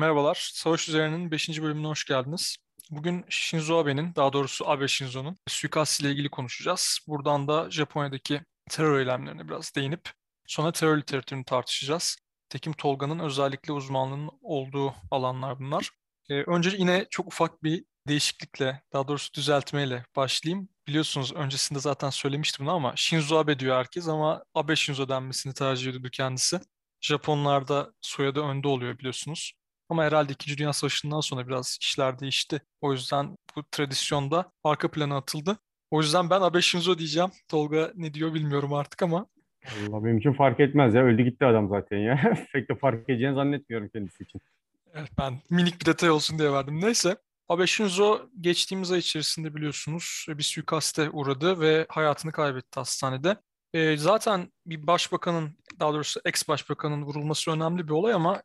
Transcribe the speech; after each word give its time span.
Merhabalar, 0.00 0.50
Savaş 0.54 0.88
Üzerine'nin 0.88 1.30
5. 1.30 1.62
bölümüne 1.62 1.86
hoş 1.86 2.04
geldiniz. 2.04 2.56
Bugün 2.90 3.24
Shinzo 3.28 3.78
Abe'nin, 3.78 4.14
daha 4.14 4.32
doğrusu 4.32 4.68
Abe 4.70 4.88
Shinzo'nun 4.88 5.36
suikast 5.48 6.00
ile 6.00 6.10
ilgili 6.10 6.28
konuşacağız. 6.28 6.98
Buradan 7.08 7.48
da 7.48 7.70
Japonya'daki 7.70 8.40
terör 8.70 9.00
eylemlerine 9.00 9.48
biraz 9.48 9.74
değinip 9.76 10.10
sonra 10.46 10.72
terör 10.72 10.98
literatürünü 10.98 11.44
tartışacağız. 11.44 12.16
Tekim 12.48 12.72
Tolga'nın 12.72 13.18
özellikle 13.18 13.72
uzmanlığının 13.72 14.30
olduğu 14.42 14.94
alanlar 15.10 15.58
bunlar. 15.58 15.90
Ee, 16.30 16.34
önce 16.34 16.70
yine 16.78 17.06
çok 17.10 17.26
ufak 17.26 17.62
bir 17.62 17.84
değişiklikle, 18.08 18.82
daha 18.92 19.08
doğrusu 19.08 19.34
düzeltmeyle 19.34 20.04
başlayayım. 20.16 20.68
Biliyorsunuz 20.86 21.32
öncesinde 21.32 21.80
zaten 21.80 22.10
söylemiştim 22.10 22.66
bunu 22.66 22.74
ama 22.74 22.92
Shinzo 22.96 23.38
Abe 23.38 23.58
diyor 23.58 23.76
herkes 23.76 24.08
ama 24.08 24.44
Abe 24.54 24.76
Shinzo 24.76 25.08
denmesini 25.08 25.54
tercih 25.54 25.90
ediyordu 25.90 26.08
kendisi. 26.12 26.60
Japonlarda 27.00 27.92
soyadı 28.00 28.40
önde 28.40 28.68
oluyor 28.68 28.98
biliyorsunuz. 28.98 29.59
Ama 29.90 30.04
herhalde 30.04 30.32
İkinci 30.32 30.58
Dünya 30.58 30.72
Savaşı'ndan 30.72 31.20
sonra 31.20 31.48
biraz 31.48 31.78
işler 31.80 32.18
değişti. 32.18 32.60
O 32.80 32.92
yüzden 32.92 33.36
bu 33.56 33.62
tradisyonda 33.70 34.52
arka 34.64 34.90
plana 34.90 35.16
atıldı. 35.16 35.58
O 35.90 36.00
yüzden 36.00 36.30
ben 36.30 36.40
Abe 36.40 36.60
Shinzo 36.60 36.98
diyeceğim. 36.98 37.30
Tolga 37.48 37.92
ne 37.94 38.14
diyor 38.14 38.34
bilmiyorum 38.34 38.72
artık 38.72 39.02
ama. 39.02 39.26
Allah 39.66 40.04
benim 40.04 40.18
için 40.18 40.32
fark 40.32 40.60
etmez 40.60 40.94
ya. 40.94 41.02
Öldü 41.02 41.22
gitti 41.22 41.44
adam 41.44 41.68
zaten 41.68 41.98
ya. 41.98 42.34
Pek 42.52 42.68
de 42.68 42.74
fark 42.74 43.10
edeceğini 43.10 43.34
zannetmiyorum 43.34 43.88
kendisi 43.88 44.24
için. 44.24 44.40
Evet 44.94 45.10
ben 45.18 45.38
minik 45.50 45.80
bir 45.80 45.86
detay 45.86 46.10
olsun 46.10 46.38
diye 46.38 46.52
verdim. 46.52 46.80
Neyse. 46.80 47.16
Abe 47.48 47.66
Shinzo 47.66 48.20
geçtiğimiz 48.40 48.92
ay 48.92 48.98
içerisinde 48.98 49.54
biliyorsunuz 49.54 50.26
bir 50.28 50.42
suikaste 50.42 51.10
uğradı 51.10 51.60
ve 51.60 51.86
hayatını 51.88 52.32
kaybetti 52.32 52.80
hastanede. 52.80 53.36
E, 53.74 53.96
zaten 53.96 54.52
bir 54.66 54.86
başbakanın, 54.86 55.56
daha 55.80 55.92
doğrusu 55.92 56.20
ex 56.24 56.48
başbakanın 56.48 57.02
vurulması 57.02 57.50
önemli 57.50 57.88
bir 57.88 57.92
olay 57.92 58.12
ama 58.12 58.42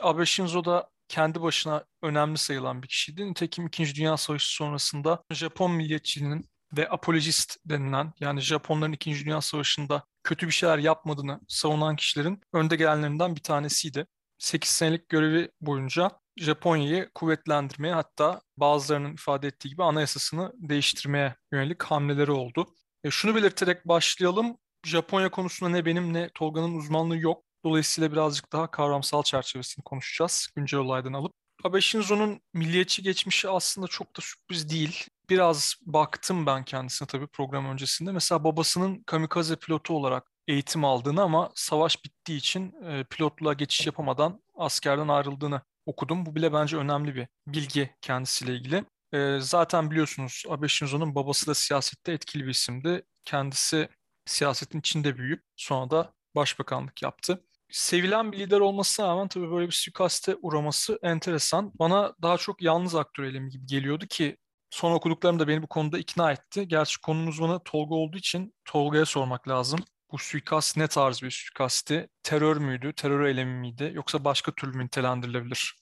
Abe 0.00 0.26
Shinzo 0.26 0.64
da 0.64 0.90
kendi 1.08 1.42
başına 1.42 1.84
önemli 2.02 2.38
sayılan 2.38 2.82
bir 2.82 2.88
kişiydi. 2.88 3.26
Nitekim 3.26 3.66
İkinci 3.66 3.94
Dünya 3.94 4.16
Savaşı 4.16 4.54
sonrasında 4.54 5.22
Japon 5.30 5.72
milliyetçiliğinin 5.72 6.50
ve 6.76 6.90
apologist 6.90 7.56
denilen 7.64 8.12
yani 8.20 8.40
Japonların 8.40 8.92
İkinci 8.92 9.24
Dünya 9.24 9.40
Savaşı'nda 9.40 10.04
kötü 10.24 10.46
bir 10.46 10.52
şeyler 10.52 10.78
yapmadığını 10.78 11.40
savunan 11.48 11.96
kişilerin 11.96 12.40
önde 12.52 12.76
gelenlerinden 12.76 13.36
bir 13.36 13.42
tanesiydi. 13.42 14.06
8 14.38 14.70
senelik 14.70 15.08
görevi 15.08 15.50
boyunca 15.60 16.10
Japonya'yı 16.36 17.10
kuvvetlendirmeye 17.14 17.94
hatta 17.94 18.40
bazılarının 18.56 19.14
ifade 19.14 19.46
ettiği 19.46 19.68
gibi 19.68 19.84
anayasasını 19.84 20.52
değiştirmeye 20.56 21.36
yönelik 21.52 21.82
hamleleri 21.82 22.30
oldu. 22.30 22.66
E 23.04 23.10
şunu 23.10 23.34
belirterek 23.34 23.88
başlayalım. 23.88 24.56
Japonya 24.86 25.30
konusunda 25.30 25.70
ne 25.70 25.84
benim 25.84 26.12
ne 26.12 26.30
Tolga'nın 26.34 26.74
uzmanlığı 26.74 27.18
yok. 27.18 27.44
Dolayısıyla 27.64 28.12
birazcık 28.12 28.52
daha 28.52 28.70
kavramsal 28.70 29.22
çerçevesini 29.22 29.84
konuşacağız 29.84 30.48
güncel 30.56 30.80
olaydan 30.80 31.12
alıp. 31.12 31.32
Abe 31.64 31.80
Shinzo'nun 31.80 32.40
milliyetçi 32.54 33.02
geçmişi 33.02 33.48
aslında 33.48 33.86
çok 33.86 34.16
da 34.16 34.20
sürpriz 34.20 34.70
değil. 34.70 35.06
Biraz 35.30 35.74
baktım 35.86 36.46
ben 36.46 36.64
kendisine 36.64 37.08
tabii 37.08 37.26
program 37.26 37.66
öncesinde. 37.66 38.12
Mesela 38.12 38.44
babasının 38.44 39.02
kamikaze 39.02 39.56
pilotu 39.56 39.94
olarak 39.94 40.32
eğitim 40.48 40.84
aldığını 40.84 41.22
ama 41.22 41.50
savaş 41.54 42.04
bittiği 42.04 42.38
için 42.38 42.74
e, 42.84 43.04
pilotluğa 43.04 43.52
geçiş 43.52 43.86
yapamadan 43.86 44.42
askerden 44.54 45.08
ayrıldığını 45.08 45.60
okudum. 45.86 46.26
Bu 46.26 46.34
bile 46.34 46.52
bence 46.52 46.76
önemli 46.76 47.14
bir 47.14 47.28
bilgi 47.46 47.90
kendisiyle 48.00 48.54
ilgili. 48.54 48.84
E, 49.12 49.38
zaten 49.40 49.90
biliyorsunuz 49.90 50.42
Abe 50.48 50.68
Shinzo'nun 50.68 51.14
babası 51.14 51.46
da 51.46 51.54
siyasette 51.54 52.12
etkili 52.12 52.44
bir 52.44 52.50
isimdi. 52.50 53.02
Kendisi 53.24 53.88
siyasetin 54.26 54.80
içinde 54.80 55.18
büyüyüp 55.18 55.42
sonra 55.56 55.90
da 55.90 56.12
başbakanlık 56.34 57.02
yaptı 57.02 57.44
sevilen 57.72 58.32
bir 58.32 58.38
lider 58.38 58.60
olmasına 58.60 59.08
rağmen 59.08 59.28
tabii 59.28 59.50
böyle 59.50 59.66
bir 59.66 59.72
suikaste 59.72 60.36
uğraması 60.42 60.98
enteresan. 61.02 61.72
Bana 61.78 62.14
daha 62.22 62.38
çok 62.38 62.62
yalnız 62.62 62.94
aktör 62.94 63.24
eylemi 63.24 63.50
gibi 63.50 63.66
geliyordu 63.66 64.06
ki 64.06 64.36
son 64.70 64.92
okuduklarım 64.92 65.38
da 65.38 65.48
beni 65.48 65.62
bu 65.62 65.66
konuda 65.66 65.98
ikna 65.98 66.32
etti. 66.32 66.68
Gerçi 66.68 67.00
konunun 67.00 67.26
uzmanı 67.26 67.60
Tolga 67.64 67.94
olduğu 67.94 68.16
için 68.16 68.54
Tolga'ya 68.64 69.04
sormak 69.04 69.48
lazım. 69.48 69.80
Bu 70.12 70.18
suikast 70.18 70.76
ne 70.76 70.88
tarz 70.88 71.22
bir 71.22 71.30
suikasti? 71.30 72.08
Terör 72.22 72.56
müydü, 72.56 72.92
terör 72.92 73.26
eylemi 73.26 73.60
miydi 73.60 73.92
yoksa 73.94 74.24
başka 74.24 74.52
türlü 74.52 74.76
mü 74.76 74.84
nitelendirilebilir? 74.84 75.74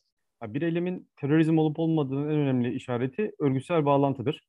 Bir 0.46 0.62
eylemin 0.62 1.10
terörizm 1.16 1.58
olup 1.58 1.78
olmadığının 1.78 2.30
en 2.30 2.36
önemli 2.36 2.74
işareti 2.74 3.32
örgütsel 3.38 3.84
bağlantıdır. 3.84 4.40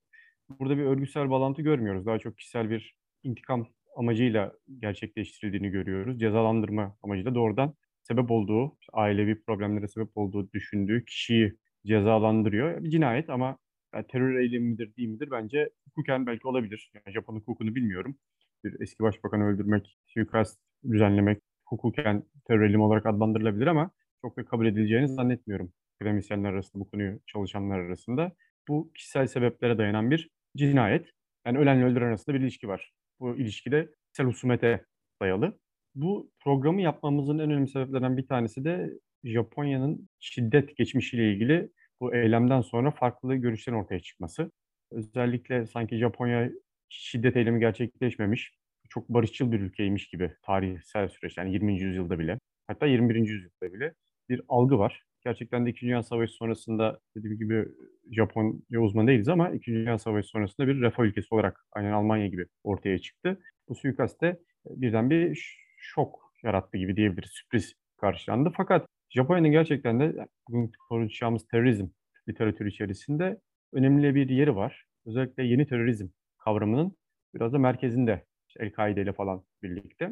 Burada 0.50 0.78
bir 0.78 0.84
örgütsel 0.84 1.30
bağlantı 1.30 1.62
görmüyoruz. 1.62 2.06
Daha 2.06 2.19
çok 2.19 2.38
kişisel 2.38 2.69
bir 2.69 2.96
intikam 3.24 3.68
amacıyla 3.96 4.53
gerçekleştirildiğini 4.79 5.69
görüyoruz. 5.69 6.19
Cezalandırma 6.19 6.97
amacıyla 7.03 7.35
doğrudan 7.35 7.74
sebep 8.03 8.31
olduğu, 8.31 8.78
ailevi 8.94 9.41
problemlere 9.41 9.88
sebep 9.88 10.18
olduğu 10.18 10.52
düşündüğü 10.53 11.06
kişiyi 11.06 11.57
cezalandırıyor. 11.85 12.84
Bir 12.84 12.90
cinayet 12.90 13.30
ama 13.30 13.57
yani 13.94 14.06
terör 14.07 14.40
eylemi 14.40 14.69
midir 14.69 14.96
değil 14.96 15.09
midir 15.09 15.31
bence 15.31 15.69
hukuken 15.85 16.28
belki 16.28 16.47
olabilir. 16.47 16.91
Yani 16.94 17.13
Japon 17.13 17.35
hukukunu 17.35 17.75
bilmiyorum. 17.75 18.16
Bir 18.63 18.81
eski 18.81 19.03
başbakanı 19.03 19.44
öldürmek, 19.46 19.97
suikast 20.07 20.59
düzenlemek 20.91 21.41
hukuken 21.66 22.24
terör 22.47 22.66
eylemi 22.66 22.84
olarak 22.84 23.06
adlandırılabilir 23.06 23.68
ama 23.68 23.91
çok 24.22 24.38
da 24.38 24.46
kabul 24.46 24.66
edileceğini 24.66 25.07
zannetmiyorum. 25.07 25.74
Akademisyenler 25.96 26.50
arasında, 26.53 26.84
bu 26.84 26.90
konuyu 26.90 27.19
çalışanlar 27.25 27.80
arasında. 27.80 28.31
Bu 28.68 28.91
kişisel 28.94 29.28
sebeplere 29.28 29.78
dayanan 29.78 30.12
bir 30.12 30.30
cinayet. 30.57 31.07
Yani 31.46 31.57
ölenle 31.57 31.85
öldüren 31.85 32.07
arasında 32.07 32.35
bir 32.35 32.41
ilişki 32.41 32.68
var. 32.68 32.94
Bu 33.21 33.37
ilişkide 33.37 33.87
kişisel 34.07 34.25
husumete 34.25 34.85
dayalı. 35.21 35.59
Bu 35.95 36.31
programı 36.39 36.81
yapmamızın 36.81 37.39
en 37.39 37.51
önemli 37.51 37.67
sebeplerinden 37.67 38.17
bir 38.17 38.27
tanesi 38.27 38.63
de 38.65 38.89
Japonya'nın 39.23 40.09
şiddet 40.19 40.77
geçmişiyle 40.77 41.33
ilgili 41.33 41.71
bu 41.99 42.15
eylemden 42.15 42.61
sonra 42.61 42.91
farklı 42.91 43.35
görüşlerin 43.35 43.77
ortaya 43.77 43.99
çıkması. 43.99 44.51
Özellikle 44.91 45.67
sanki 45.67 45.97
Japonya 45.97 46.49
şiddet 46.89 47.35
eylemi 47.37 47.59
gerçekleşmemiş, 47.59 48.53
çok 48.89 49.09
barışçıl 49.09 49.51
bir 49.51 49.59
ülkeymiş 49.59 50.09
gibi 50.09 50.33
tarihsel 50.41 51.09
süreç 51.09 51.38
yani 51.38 51.53
20. 51.53 51.79
yüzyılda 51.81 52.19
bile 52.19 52.39
hatta 52.67 52.85
21. 52.85 53.15
yüzyılda 53.15 53.73
bile 53.73 53.93
bir 54.29 54.41
algı 54.47 54.79
var. 54.79 55.03
Gerçekten 55.23 55.65
de 55.65 55.69
2. 55.69 55.81
Dünya 55.81 56.03
Savaşı 56.03 56.33
sonrasında 56.33 56.99
dediğim 57.15 57.37
gibi 57.37 57.65
Japonya 58.11 58.81
uzmanı 58.81 59.07
değiliz 59.07 59.29
ama 59.29 59.49
2. 59.49 59.71
Dünya 59.71 59.97
Savaşı 59.97 60.27
sonrasında 60.27 60.67
bir 60.67 60.81
refah 60.81 61.03
ülkesi 61.03 61.35
olarak 61.35 61.65
aynen 61.71 61.91
Almanya 61.91 62.27
gibi 62.27 62.45
ortaya 62.63 62.99
çıktı. 62.99 63.39
Bu 63.69 63.75
suikaste 63.75 64.27
e, 64.27 64.37
birden 64.65 65.09
bir 65.09 65.57
şok 65.77 66.33
yarattı 66.43 66.77
gibi 66.77 66.95
diyebiliriz. 66.95 67.31
Sürpriz 67.31 67.73
karşılandı. 67.97 68.51
Fakat 68.57 68.85
Japonya'nın 69.09 69.51
gerçekten 69.51 69.99
de 69.99 70.27
bugün 70.49 70.71
konuşacağımız 70.89 71.47
terörizm 71.47 71.88
literatürü 72.29 72.69
içerisinde 72.69 73.41
önemli 73.73 74.15
bir 74.15 74.29
yeri 74.29 74.55
var. 74.55 74.85
Özellikle 75.05 75.43
yeni 75.43 75.67
terörizm 75.67 76.07
kavramının 76.38 76.97
biraz 77.33 77.53
da 77.53 77.57
merkezinde 77.57 78.25
işte 78.47 78.63
El-Kaide 78.63 79.01
ile 79.01 79.13
falan 79.13 79.43
birlikte. 79.63 80.11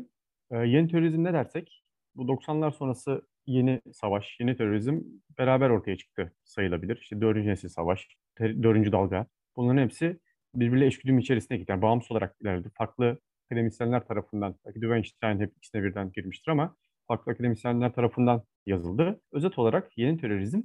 Ee, 0.51 0.57
yeni 0.57 0.87
terörizm 0.87 1.23
ne 1.23 1.33
dersek 1.33 1.83
bu 2.15 2.27
90'lar 2.27 2.71
sonrası 2.71 3.21
yeni 3.49 3.81
savaş, 3.93 4.39
yeni 4.39 4.57
terörizm 4.57 5.01
beraber 5.37 5.69
ortaya 5.69 5.97
çıktı 5.97 6.33
sayılabilir. 6.43 6.97
İşte 7.01 7.21
dördüncü 7.21 7.49
nesil 7.49 7.69
savaş, 7.69 8.07
dördüncü 8.39 8.91
dalga. 8.91 9.25
Bunların 9.55 9.83
hepsi 9.83 10.19
birbiriyle 10.55 10.85
eşgüdüm 10.85 11.19
içerisinde 11.19 11.57
gitti. 11.57 11.71
Yani 11.71 11.81
bağımsız 11.81 12.11
olarak 12.11 12.35
ilerledi. 12.41 12.69
Farklı 12.73 13.19
akademisyenler 13.45 14.07
tarafından, 14.07 14.55
belki 14.65 14.81
Düvenstein 14.81 15.39
hep 15.39 15.57
ikisine 15.57 15.83
birden 15.83 16.11
girmiştir 16.11 16.51
ama 16.51 16.75
farklı 17.07 17.31
akademisyenler 17.31 17.93
tarafından 17.93 18.43
yazıldı. 18.65 19.21
Özet 19.31 19.59
olarak 19.59 19.97
yeni 19.97 20.17
terörizm, 20.17 20.61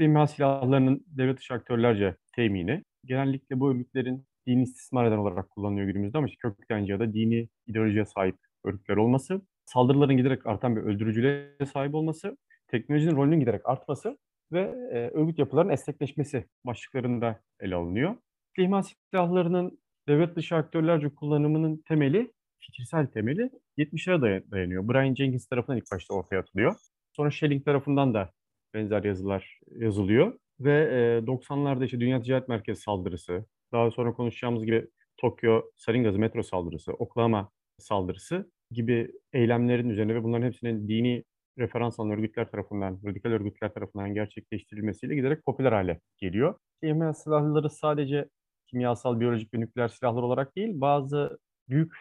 İslam 0.00 0.28
silahlarının 0.28 1.04
devlet 1.06 1.38
dışı 1.38 1.54
aktörlerce 1.54 2.16
temini, 2.34 2.84
genellikle 3.04 3.60
bu 3.60 3.70
örgütlerin 3.70 4.26
dini 4.46 4.62
istismar 4.62 5.06
eden 5.06 5.16
olarak 5.16 5.50
kullanılıyor 5.50 5.86
günümüzde 5.86 6.18
ama 6.18 6.26
işte 6.26 6.38
köktenci 6.38 6.92
ya 6.92 7.00
da 7.00 7.14
dini 7.14 7.48
ideolojiye 7.66 8.04
sahip 8.04 8.36
örgütler 8.64 8.96
olması, 8.96 9.42
saldırıların 9.66 10.16
giderek 10.16 10.46
artan 10.46 10.76
bir 10.76 10.80
öldürücülüğe 10.80 11.56
sahip 11.72 11.94
olması, 11.94 12.36
teknolojinin 12.68 13.16
rolünün 13.16 13.40
giderek 13.40 13.68
artması 13.68 14.18
ve 14.52 14.60
e, 14.92 15.08
örgüt 15.08 15.38
yapılarının 15.38 15.72
esnekleşmesi 15.72 16.46
başlıklarında 16.64 17.40
ele 17.60 17.74
alınıyor. 17.74 18.16
İhmal 18.58 18.82
silahlarının 18.82 19.78
devlet 20.08 20.36
dışı 20.36 20.56
aktörlerce 20.56 21.08
kullanımının 21.08 21.82
temeli, 21.88 22.32
fikirsel 22.58 23.06
temeli 23.06 23.50
70'lere 23.78 24.50
dayanıyor. 24.50 24.88
Brian 24.88 25.14
Jenkins 25.14 25.46
tarafından 25.46 25.78
ilk 25.78 25.92
başta 25.92 26.14
ortaya 26.14 26.38
atılıyor. 26.40 26.74
Sonra 27.12 27.30
Schelling 27.30 27.64
tarafından 27.64 28.14
da 28.14 28.32
benzer 28.74 29.04
yazılar 29.04 29.60
yazılıyor. 29.70 30.38
Ve 30.60 30.72
e, 30.72 31.26
90'larda 31.26 31.84
işte 31.84 32.00
Dünya 32.00 32.22
Ticaret 32.22 32.48
Merkezi 32.48 32.80
saldırısı, 32.80 33.44
daha 33.72 33.90
sonra 33.90 34.12
konuşacağımız 34.12 34.64
gibi 34.64 34.86
Tokyo 35.16 35.62
sarin 35.76 36.04
gazı 36.04 36.18
metro 36.18 36.42
saldırısı, 36.42 36.92
Oklahoma 36.92 37.50
saldırısı 37.78 38.50
gibi 38.70 39.12
eylemlerin 39.32 39.88
üzerine 39.88 40.14
ve 40.14 40.22
bunların 40.24 40.46
hepsinin 40.46 40.88
dini 40.88 41.24
referans 41.58 42.00
alan 42.00 42.10
örgütler 42.10 42.50
tarafından, 42.50 43.00
radikal 43.04 43.30
örgütler 43.30 43.74
tarafından 43.74 44.14
gerçekleştirilmesiyle 44.14 45.14
giderek 45.14 45.44
popüler 45.44 45.72
hale 45.72 46.00
geliyor. 46.18 46.54
Kimya 46.82 47.14
silahları 47.14 47.70
sadece 47.70 48.28
kimyasal, 48.66 49.20
biyolojik 49.20 49.54
ve 49.54 49.60
nükleer 49.60 49.88
silahlar 49.88 50.22
olarak 50.22 50.56
değil, 50.56 50.80
bazı 50.80 51.38
büyük 51.68 51.92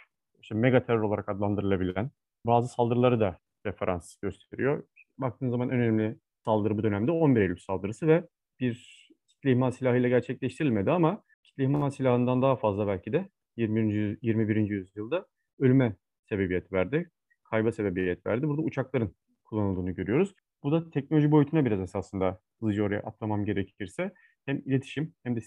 işte 0.41 0.55
mega 0.55 0.85
terör 0.85 1.01
olarak 1.01 1.29
adlandırılabilen 1.29 2.11
bazı 2.45 2.67
saldırıları 2.67 3.19
da 3.19 3.39
referans 3.65 4.15
gösteriyor. 4.17 4.83
Baktığınız 5.17 5.51
zaman 5.51 5.69
önemli 5.69 6.17
saldırı 6.45 6.77
bu 6.77 6.83
dönemde 6.83 7.11
11 7.11 7.41
Eylül 7.41 7.57
saldırısı 7.57 8.07
ve 8.07 8.27
bir 8.59 9.05
kitle 9.27 9.51
imha 9.51 9.71
silahıyla 9.71 10.09
gerçekleştirilmedi 10.09 10.91
ama 10.91 11.23
kitle 11.43 11.63
imha 11.63 11.91
silahından 11.91 12.41
daha 12.41 12.55
fazla 12.55 12.87
belki 12.87 13.13
de 13.13 13.29
20. 13.57 14.17
21. 14.21 14.55
yüzyılda 14.55 15.25
ölüme 15.59 15.95
sebebiyet 16.29 16.73
verdi. 16.73 17.09
Kayba 17.43 17.71
sebebiyet 17.71 18.25
verdi. 18.25 18.47
Burada 18.47 18.61
uçakların 18.61 19.15
kullanıldığını 19.45 19.91
görüyoruz. 19.91 20.35
Bu 20.63 20.71
da 20.71 20.89
teknoloji 20.89 21.31
boyutuna 21.31 21.65
biraz 21.65 21.79
esasında 21.79 22.39
hızlıca 22.59 22.83
oraya 22.83 22.99
atlamam 22.99 23.45
gerekirse 23.45 24.13
hem 24.45 24.57
iletişim 24.65 25.13
hem 25.23 25.35
de 25.35 25.39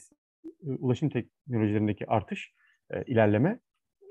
e, 0.67 0.71
ulaşım 0.71 1.09
teknolojilerindeki 1.09 2.07
artış, 2.07 2.53
e, 2.91 3.03
ilerleme 3.05 3.61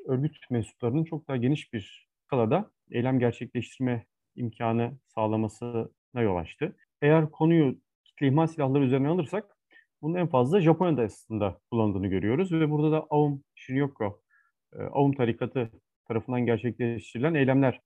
örgüt 0.07 0.37
mensuplarının 0.51 1.03
çok 1.03 1.27
daha 1.27 1.37
geniş 1.37 1.73
bir 1.73 2.07
skalada 2.25 2.71
eylem 2.91 3.19
gerçekleştirme 3.19 4.05
imkanı 4.35 4.97
sağlamasına 5.07 6.21
yol 6.21 6.35
açtı. 6.35 6.75
Eğer 7.01 7.31
konuyu 7.31 7.77
kitle 8.05 8.27
ihmal 8.27 8.47
silahları 8.47 8.83
üzerine 8.83 9.07
alırsak 9.07 9.57
bunun 10.01 10.15
en 10.15 10.27
fazla 10.27 10.61
Japonya'da 10.61 11.01
aslında 11.01 11.59
kullanıldığını 11.71 12.07
görüyoruz 12.07 12.51
ve 12.51 12.69
burada 12.69 12.91
da 12.91 13.07
Aum 13.09 13.43
Shinryoku, 13.55 14.21
e, 14.73 14.81
Aum 14.81 15.13
tarikatı 15.13 15.71
tarafından 16.07 16.45
gerçekleştirilen 16.45 17.33
eylemler 17.33 17.81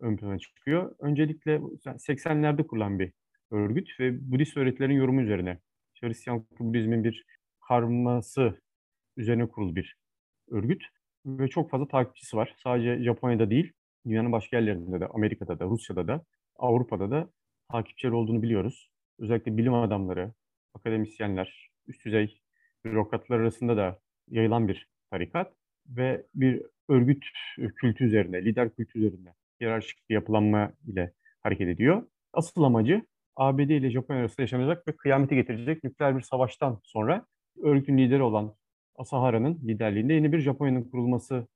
ön 0.00 0.16
plana 0.16 0.38
çıkıyor. 0.38 0.94
Öncelikle 0.98 1.60
80'lerde 1.84 2.66
kurulan 2.66 2.98
bir 2.98 3.12
örgüt 3.50 4.00
ve 4.00 4.30
Budist 4.30 4.56
öğretilerin 4.56 4.94
yorumu 4.94 5.22
üzerine 5.22 5.58
Hristiyan 6.00 6.46
Budizmin 6.60 7.04
bir 7.04 7.24
karması 7.68 8.60
üzerine 9.16 9.48
kurulu 9.48 9.76
bir 9.76 9.96
örgüt 10.50 10.82
ve 11.26 11.48
çok 11.48 11.70
fazla 11.70 11.88
takipçisi 11.88 12.36
var. 12.36 12.54
Sadece 12.58 13.02
Japonya'da 13.04 13.50
değil, 13.50 13.72
dünyanın 14.06 14.32
başka 14.32 14.56
yerlerinde 14.56 15.00
de, 15.00 15.06
Amerika'da 15.06 15.58
da, 15.58 15.64
Rusya'da 15.64 16.08
da, 16.08 16.24
Avrupa'da 16.56 17.10
da 17.10 17.30
takipçiler 17.70 18.12
olduğunu 18.12 18.42
biliyoruz. 18.42 18.90
Özellikle 19.18 19.56
bilim 19.56 19.74
adamları, 19.74 20.32
akademisyenler, 20.74 21.70
üst 21.86 22.04
düzey 22.04 22.40
bürokratlar 22.84 23.40
arasında 23.40 23.76
da 23.76 24.00
yayılan 24.28 24.68
bir 24.68 24.88
tarikat 25.10 25.52
ve 25.88 26.26
bir 26.34 26.62
örgüt 26.88 27.24
kültü 27.76 28.04
üzerine, 28.04 28.44
lider 28.44 28.74
kültü 28.74 28.98
üzerine 28.98 29.34
hiyerarşik 29.60 29.98
bir 30.10 30.14
yapılanma 30.14 30.72
ile 30.86 31.12
hareket 31.42 31.68
ediyor. 31.68 32.02
Asıl 32.32 32.62
amacı 32.62 33.02
ABD 33.36 33.70
ile 33.70 33.90
Japonya 33.90 34.20
arasında 34.20 34.42
yaşanacak 34.42 34.88
ve 34.88 34.96
kıyameti 34.96 35.34
getirecek 35.34 35.84
nükleer 35.84 36.16
bir 36.16 36.20
savaştan 36.22 36.80
sonra 36.82 37.26
örgütün 37.62 37.98
lideri 37.98 38.22
olan 38.22 38.54
Asahara'nın 38.96 39.60
liderliğinde 39.68 40.14
yeni 40.14 40.32
bir 40.32 40.38
Japonya'nın 40.38 40.90
kurulmasına 40.90 41.46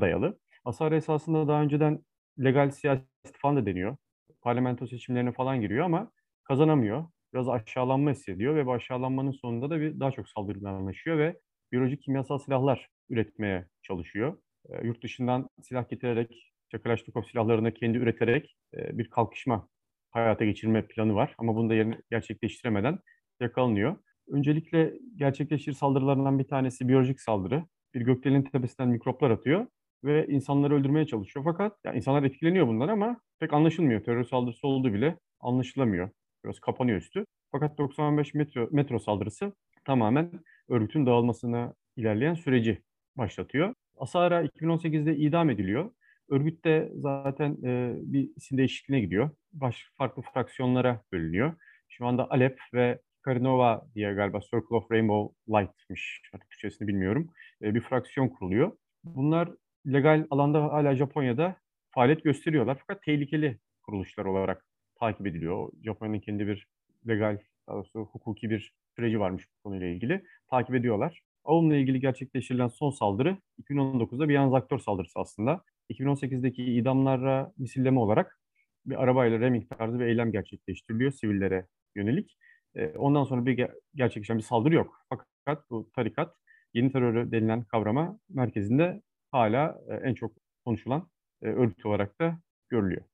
dayalı. 0.00 0.38
Asahara 0.64 0.96
esasında 0.96 1.48
daha 1.48 1.62
önceden 1.62 2.04
legal 2.44 2.70
siyaset 2.70 3.06
falan 3.38 3.56
da 3.56 3.66
deniyor. 3.66 3.96
Parlamento 4.42 4.86
seçimlerine 4.86 5.32
falan 5.32 5.60
giriyor 5.60 5.84
ama 5.84 6.10
kazanamıyor. 6.44 7.04
Biraz 7.34 7.48
aşağılanma 7.48 8.10
hissediyor 8.10 8.56
ve 8.56 8.66
bu 8.66 8.72
aşağılanmanın 8.72 9.30
sonunda 9.30 9.70
da 9.70 9.80
bir 9.80 10.00
daha 10.00 10.10
çok 10.10 10.28
saldırılar 10.28 10.72
anlaşıyor 10.72 11.18
ve 11.18 11.40
biyolojik 11.72 12.02
kimyasal 12.02 12.38
silahlar 12.38 12.88
üretmeye 13.10 13.66
çalışıyor. 13.82 14.38
E, 14.70 14.86
yurt 14.86 15.02
dışından 15.02 15.48
silah 15.62 15.88
getirerek, 15.88 16.52
Kalashnikov 16.84 17.22
silahlarını 17.22 17.74
kendi 17.74 17.98
üreterek 17.98 18.56
e, 18.74 18.98
bir 18.98 19.10
kalkışma 19.10 19.68
hayata 20.10 20.44
geçirme 20.44 20.86
planı 20.86 21.14
var. 21.14 21.34
Ama 21.38 21.56
bunu 21.56 21.70
da 21.70 21.74
yerini 21.74 21.98
gerçekleştiremeden 22.10 22.98
yakalanıyor. 23.40 23.96
Öncelikle 24.28 24.94
gerçekleştirir 25.16 25.76
saldırılarından 25.76 26.38
bir 26.38 26.48
tanesi 26.48 26.88
biyolojik 26.88 27.20
saldırı. 27.20 27.64
Bir 27.94 28.00
gökdelenin 28.00 28.42
tepesinden 28.42 28.88
mikroplar 28.88 29.30
atıyor 29.30 29.66
ve 30.04 30.26
insanları 30.26 30.74
öldürmeye 30.74 31.06
çalışıyor. 31.06 31.44
Fakat 31.44 31.78
yani 31.84 31.96
insanlar 31.96 32.22
etkileniyor 32.22 32.66
bundan 32.66 32.88
ama 32.88 33.20
pek 33.40 33.52
anlaşılmıyor. 33.52 34.04
Terör 34.04 34.24
saldırısı 34.24 34.66
olduğu 34.66 34.92
bile 34.92 35.18
anlaşılamıyor. 35.40 36.10
Biraz 36.44 36.60
kapanıyor 36.60 36.98
üstü. 36.98 37.26
Fakat 37.52 37.78
95 37.78 38.34
metro, 38.34 38.68
metro 38.70 38.98
saldırısı 38.98 39.52
tamamen 39.84 40.30
örgütün 40.68 41.06
dağılmasına 41.06 41.74
ilerleyen 41.96 42.34
süreci 42.34 42.82
başlatıyor. 43.16 43.74
Asara 43.96 44.44
2018'de 44.44 45.16
idam 45.16 45.50
ediliyor. 45.50 45.90
Örgüt 46.30 46.64
de 46.64 46.92
zaten 46.94 47.56
e, 47.64 47.94
bir 47.96 48.30
isim 48.36 48.58
değişikliğine 48.58 49.04
gidiyor. 49.04 49.30
Baş, 49.52 49.90
farklı 49.94 50.22
fraksiyonlara 50.22 51.02
bölünüyor. 51.12 51.54
Şu 51.88 52.06
anda 52.06 52.30
Alep 52.30 52.58
ve 52.74 53.00
Karinova 53.22 53.86
diye 53.94 54.12
galiba 54.14 54.40
Circle 54.40 54.76
of 54.76 54.90
Rainbow 54.90 55.34
Light'mış. 55.48 56.22
Artık 56.34 56.50
Türkçesini 56.50 56.88
bilmiyorum. 56.88 57.30
E, 57.62 57.74
bir 57.74 57.80
fraksiyon 57.80 58.28
kuruluyor. 58.28 58.72
Bunlar 59.04 59.48
legal 59.86 60.26
alanda 60.30 60.62
hala 60.62 60.96
Japonya'da 60.96 61.56
faaliyet 61.90 62.24
gösteriyorlar. 62.24 62.78
Fakat 62.86 63.02
tehlikeli 63.02 63.58
kuruluşlar 63.82 64.24
olarak 64.24 64.66
takip 65.00 65.26
ediliyor. 65.26 65.68
Japonya'nın 65.84 66.20
kendi 66.20 66.46
bir 66.46 66.66
legal, 67.08 67.38
daha 67.68 67.76
doğrusu 67.76 68.00
hukuki 68.00 68.50
bir 68.50 68.72
süreci 68.96 69.20
varmış 69.20 69.44
bu 69.48 69.62
konuyla 69.62 69.86
ilgili. 69.86 70.24
Takip 70.50 70.74
ediyorlar. 70.74 71.22
Aum'la 71.46 71.76
ilgili 71.76 72.00
gerçekleştirilen 72.00 72.68
son 72.68 72.90
saldırı 72.90 73.36
2019'da 73.62 74.28
bir 74.28 74.34
yalnız 74.34 74.82
saldırısı 74.82 75.18
aslında. 75.18 75.64
2018'deki 75.90 76.64
idamlara 76.64 77.52
misilleme 77.58 78.00
olarak 78.00 78.40
bir 78.86 79.02
arabayla 79.02 79.40
reming 79.40 79.70
tarzı 79.70 79.98
bir 79.98 80.04
eylem 80.04 80.32
gerçekleştiriliyor 80.32 81.10
sivillere 81.10 81.66
yönelik. 81.96 82.38
E, 82.74 82.86
ondan 82.86 83.24
sonra 83.24 83.46
bir 83.46 83.68
gerçekleşen 83.94 84.38
bir 84.38 84.42
saldırı 84.42 84.74
yok. 84.74 85.00
Fakat 85.08 85.70
bu 85.70 85.90
tarikat 85.94 86.36
yeni 86.74 86.92
terörü 86.92 87.32
denilen 87.32 87.64
kavrama 87.64 88.18
merkezinde 88.28 89.02
hala 89.30 89.78
e, 89.88 89.94
en 89.94 90.14
çok 90.14 90.32
konuşulan 90.64 91.10
e, 91.42 91.46
örgüt 91.46 91.86
olarak 91.86 92.20
da 92.20 92.40
görülüyor. 92.68 93.04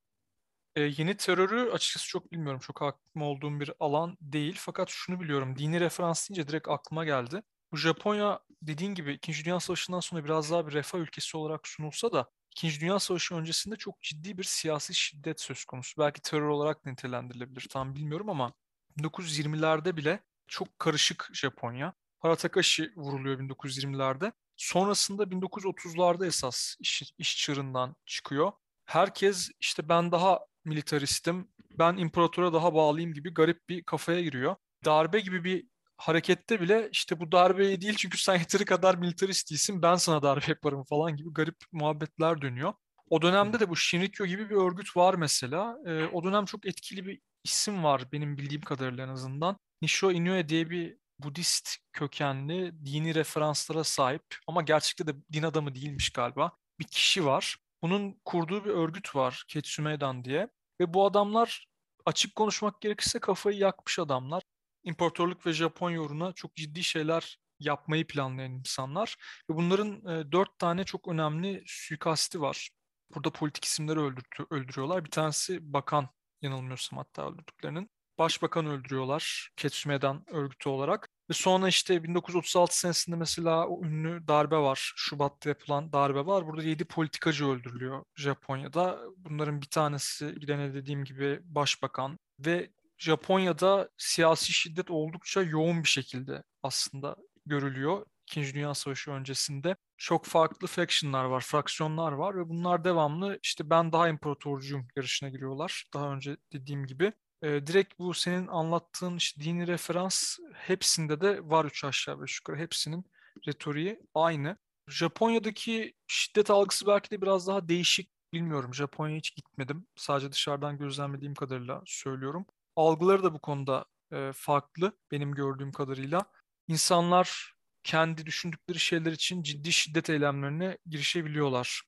E, 0.76 0.80
yeni 0.80 1.16
terörü 1.16 1.70
açıkçası 1.70 2.08
çok 2.08 2.32
bilmiyorum. 2.32 2.60
Çok 2.60 2.80
hakim 2.80 3.22
olduğum 3.22 3.60
bir 3.60 3.72
alan 3.80 4.16
değil. 4.20 4.56
Fakat 4.58 4.88
şunu 4.88 5.20
biliyorum. 5.20 5.56
Dini 5.58 5.80
referans 5.80 6.30
deyince 6.30 6.48
direkt 6.48 6.68
aklıma 6.68 7.04
geldi. 7.04 7.42
Japonya 7.76 8.40
dediğin 8.62 8.94
gibi 8.94 9.12
2. 9.12 9.44
Dünya 9.44 9.60
Savaşı'ndan 9.60 10.00
sonra 10.00 10.24
biraz 10.24 10.50
daha 10.50 10.66
bir 10.66 10.72
refah 10.72 10.98
ülkesi 10.98 11.36
olarak 11.36 11.68
sunulsa 11.68 12.12
da 12.12 12.30
İkinci 12.56 12.80
Dünya 12.80 12.98
Savaşı 12.98 13.34
öncesinde 13.34 13.76
çok 13.76 14.02
ciddi 14.02 14.38
bir 14.38 14.44
siyasi 14.44 14.94
şiddet 14.94 15.40
söz 15.40 15.64
konusu. 15.64 16.00
Belki 16.00 16.20
terör 16.20 16.48
olarak 16.48 16.86
nitelendirilebilir 16.86 17.68
tam 17.70 17.94
bilmiyorum 17.94 18.30
ama 18.30 18.52
1920'lerde 18.98 19.96
bile 19.96 20.20
çok 20.48 20.78
karışık 20.78 21.30
Japonya. 21.32 21.92
Haratakashi 22.18 22.92
vuruluyor 22.96 23.38
1920'lerde. 23.38 24.32
Sonrasında 24.56 25.22
1930'larda 25.22 26.26
esas 26.26 26.76
iş, 26.80 27.02
iş 27.18 27.36
çığırından 27.36 27.96
çıkıyor. 28.06 28.52
Herkes 28.84 29.50
işte 29.60 29.88
ben 29.88 30.12
daha 30.12 30.40
militaristim, 30.64 31.48
ben 31.78 31.96
imparatora 31.96 32.52
daha 32.52 32.74
bağlıyım 32.74 33.14
gibi 33.14 33.34
garip 33.34 33.68
bir 33.68 33.82
kafaya 33.84 34.20
giriyor. 34.20 34.56
Darbe 34.84 35.20
gibi 35.20 35.44
bir 35.44 35.71
harekette 36.02 36.60
bile 36.60 36.88
işte 36.92 37.20
bu 37.20 37.32
darbeyi 37.32 37.80
değil 37.80 37.94
çünkü 37.96 38.18
sen 38.18 38.38
yeteri 38.38 38.64
kadar 38.64 38.94
militarist 38.94 39.50
değilsin 39.50 39.82
ben 39.82 39.96
sana 39.96 40.22
darbe 40.22 40.44
yaparım 40.48 40.84
falan 40.84 41.16
gibi 41.16 41.32
garip 41.32 41.56
muhabbetler 41.72 42.42
dönüyor. 42.42 42.72
O 43.10 43.22
dönemde 43.22 43.60
de 43.60 43.68
bu 43.68 43.76
Shinrikyo 43.76 44.26
gibi 44.26 44.50
bir 44.50 44.54
örgüt 44.54 44.96
var 44.96 45.14
mesela. 45.14 45.78
E, 45.86 46.04
o 46.06 46.24
dönem 46.24 46.44
çok 46.44 46.66
etkili 46.66 47.06
bir 47.06 47.20
isim 47.44 47.84
var 47.84 48.02
benim 48.12 48.38
bildiğim 48.38 48.62
kadarıyla 48.62 49.04
en 49.04 49.08
azından. 49.08 49.56
Nisho 49.82 50.10
Inoue 50.12 50.48
diye 50.48 50.70
bir 50.70 50.96
Budist 51.18 51.76
kökenli 51.92 52.84
dini 52.86 53.14
referanslara 53.14 53.84
sahip 53.84 54.24
ama 54.46 54.62
gerçekte 54.62 55.06
de 55.06 55.12
din 55.32 55.42
adamı 55.42 55.74
değilmiş 55.74 56.10
galiba. 56.10 56.52
Bir 56.80 56.84
kişi 56.84 57.24
var. 57.26 57.56
Bunun 57.82 58.20
kurduğu 58.24 58.64
bir 58.64 58.70
örgüt 58.70 59.16
var 59.16 59.44
Ketsumedan 59.48 60.24
diye. 60.24 60.48
Ve 60.80 60.94
bu 60.94 61.06
adamlar 61.06 61.66
açık 62.06 62.34
konuşmak 62.34 62.80
gerekirse 62.80 63.18
kafayı 63.18 63.58
yakmış 63.58 63.98
adamlar 63.98 64.42
imparatorluk 64.84 65.46
ve 65.46 65.52
Japonya 65.52 66.00
uğruna 66.00 66.32
çok 66.32 66.54
ciddi 66.56 66.84
şeyler 66.84 67.38
yapmayı 67.58 68.06
planlayan 68.06 68.52
insanlar. 68.52 69.16
Ve 69.50 69.56
bunların 69.56 70.06
e, 70.06 70.32
dört 70.32 70.58
tane 70.58 70.84
çok 70.84 71.08
önemli 71.08 71.62
suikasti 71.66 72.40
var. 72.40 72.70
Burada 73.14 73.30
politik 73.30 73.64
isimleri 73.64 74.00
öldürtü, 74.00 74.46
öldürüyorlar. 74.50 75.04
Bir 75.04 75.10
tanesi 75.10 75.72
bakan 75.72 76.08
yanılmıyorsam 76.42 76.98
hatta 76.98 77.28
öldürdüklerinin. 77.28 77.90
Başbakan 78.18 78.66
öldürüyorlar 78.66 79.50
Ketsume'den 79.56 80.24
örgütü 80.30 80.68
olarak. 80.68 81.08
Ve 81.30 81.34
sonra 81.34 81.68
işte 81.68 82.02
1936 82.02 82.78
senesinde 82.78 83.16
mesela 83.16 83.66
o 83.66 83.84
ünlü 83.84 84.28
darbe 84.28 84.56
var. 84.56 84.92
Şubat'ta 84.96 85.48
yapılan 85.48 85.92
darbe 85.92 86.26
var. 86.26 86.46
Burada 86.46 86.62
7 86.62 86.84
politikacı 86.84 87.46
öldürülüyor 87.46 88.04
Japonya'da. 88.16 89.00
Bunların 89.16 89.60
bir 89.60 89.66
tanesi 89.66 90.34
gidene 90.40 90.74
dediğim 90.74 91.04
gibi 91.04 91.40
başbakan 91.44 92.18
ve 92.38 92.70
Japonya'da 93.02 93.88
siyasi 93.96 94.52
şiddet 94.52 94.90
oldukça 94.90 95.42
yoğun 95.42 95.82
bir 95.82 95.88
şekilde 95.88 96.42
aslında 96.62 97.16
görülüyor. 97.46 98.06
İkinci 98.26 98.54
Dünya 98.54 98.74
Savaşı 98.74 99.10
öncesinde 99.10 99.76
çok 99.96 100.26
farklı 100.26 100.66
factionlar 100.66 101.24
var, 101.24 101.40
fraksiyonlar 101.40 102.12
var 102.12 102.36
ve 102.36 102.48
bunlar 102.48 102.84
devamlı 102.84 103.38
işte 103.42 103.70
ben 103.70 103.92
daha 103.92 104.08
imparatorcuyum 104.08 104.88
yarışına 104.96 105.28
giriyorlar. 105.28 105.84
Daha 105.94 106.12
önce 106.12 106.36
dediğim 106.52 106.86
gibi. 106.86 107.12
E, 107.42 107.66
direkt 107.66 107.98
bu 107.98 108.14
senin 108.14 108.46
anlattığın 108.46 109.16
işte 109.16 109.40
dini 109.40 109.66
referans 109.66 110.38
hepsinde 110.54 111.20
de 111.20 111.40
var 111.50 111.64
üç 111.64 111.84
aşağı 111.84 112.22
beş 112.22 112.38
yukarı. 112.38 112.56
Hepsinin 112.56 113.04
retoriği 113.46 114.00
aynı. 114.14 114.56
Japonya'daki 114.88 115.94
şiddet 116.06 116.50
algısı 116.50 116.86
belki 116.86 117.10
de 117.10 117.22
biraz 117.22 117.46
daha 117.46 117.68
değişik. 117.68 118.10
Bilmiyorum. 118.32 118.74
Japonya'ya 118.74 119.18
hiç 119.18 119.34
gitmedim. 119.36 119.86
Sadece 119.96 120.32
dışarıdan 120.32 120.78
gözlemlediğim 120.78 121.34
kadarıyla 121.34 121.82
söylüyorum. 121.86 122.46
Algıları 122.76 123.22
da 123.22 123.34
bu 123.34 123.38
konuda 123.40 123.84
e, 124.12 124.30
farklı 124.34 124.92
benim 125.10 125.34
gördüğüm 125.34 125.72
kadarıyla. 125.72 126.26
İnsanlar 126.68 127.54
kendi 127.84 128.26
düşündükleri 128.26 128.78
şeyler 128.78 129.12
için 129.12 129.42
ciddi 129.42 129.72
şiddet 129.72 130.10
eylemlerine 130.10 130.78
girişebiliyorlar. 130.86 131.82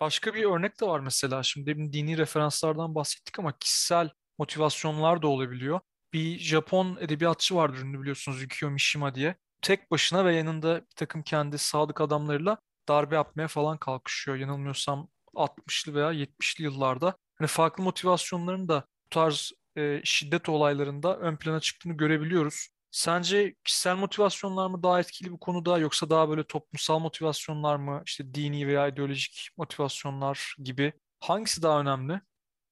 Başka 0.00 0.34
bir 0.34 0.44
örnek 0.44 0.80
de 0.80 0.86
var 0.86 1.00
mesela. 1.00 1.42
Şimdi 1.42 1.66
demin 1.66 1.92
dini 1.92 2.18
referanslardan 2.18 2.94
bahsettik 2.94 3.38
ama 3.38 3.58
kişisel 3.58 4.10
motivasyonlar 4.38 5.22
da 5.22 5.28
olabiliyor. 5.28 5.80
Bir 6.12 6.38
Japon 6.38 6.96
edebiyatçı 7.00 7.54
vardır 7.56 7.78
ünlü 7.78 8.00
biliyorsunuz 8.00 8.42
Yukio 8.42 8.70
Mishima 8.70 9.14
diye. 9.14 9.36
Tek 9.62 9.90
başına 9.90 10.24
ve 10.24 10.34
yanında 10.34 10.80
bir 10.80 10.96
takım 10.96 11.22
kendi 11.22 11.58
sadık 11.58 12.00
adamlarıyla 12.00 12.58
darbe 12.88 13.14
yapmaya 13.14 13.48
falan 13.48 13.78
kalkışıyor. 13.78 14.36
Yanılmıyorsam 14.36 15.08
60'lı 15.34 15.94
veya 15.94 16.12
70'li 16.12 16.64
yıllarda. 16.64 17.16
Hani 17.34 17.48
farklı 17.48 17.84
motivasyonların 17.84 18.68
da 18.68 18.86
bu 19.04 19.08
tarz 19.10 19.52
e, 19.76 20.00
şiddet 20.04 20.48
olaylarında 20.48 21.16
ön 21.18 21.36
plana 21.36 21.60
çıktığını 21.60 21.96
görebiliyoruz. 21.96 22.68
Sence 22.90 23.54
kişisel 23.64 23.96
motivasyonlar 23.96 24.66
mı 24.66 24.82
daha 24.82 25.00
etkili 25.00 25.32
bu 25.32 25.40
konuda 25.40 25.78
yoksa 25.78 26.10
daha 26.10 26.28
böyle 26.28 26.44
toplumsal 26.44 26.98
motivasyonlar 26.98 27.76
mı 27.76 28.02
işte 28.06 28.34
dini 28.34 28.66
veya 28.66 28.88
ideolojik 28.88 29.48
motivasyonlar 29.56 30.54
gibi 30.58 30.92
hangisi 31.20 31.62
daha 31.62 31.80
önemli? 31.80 32.20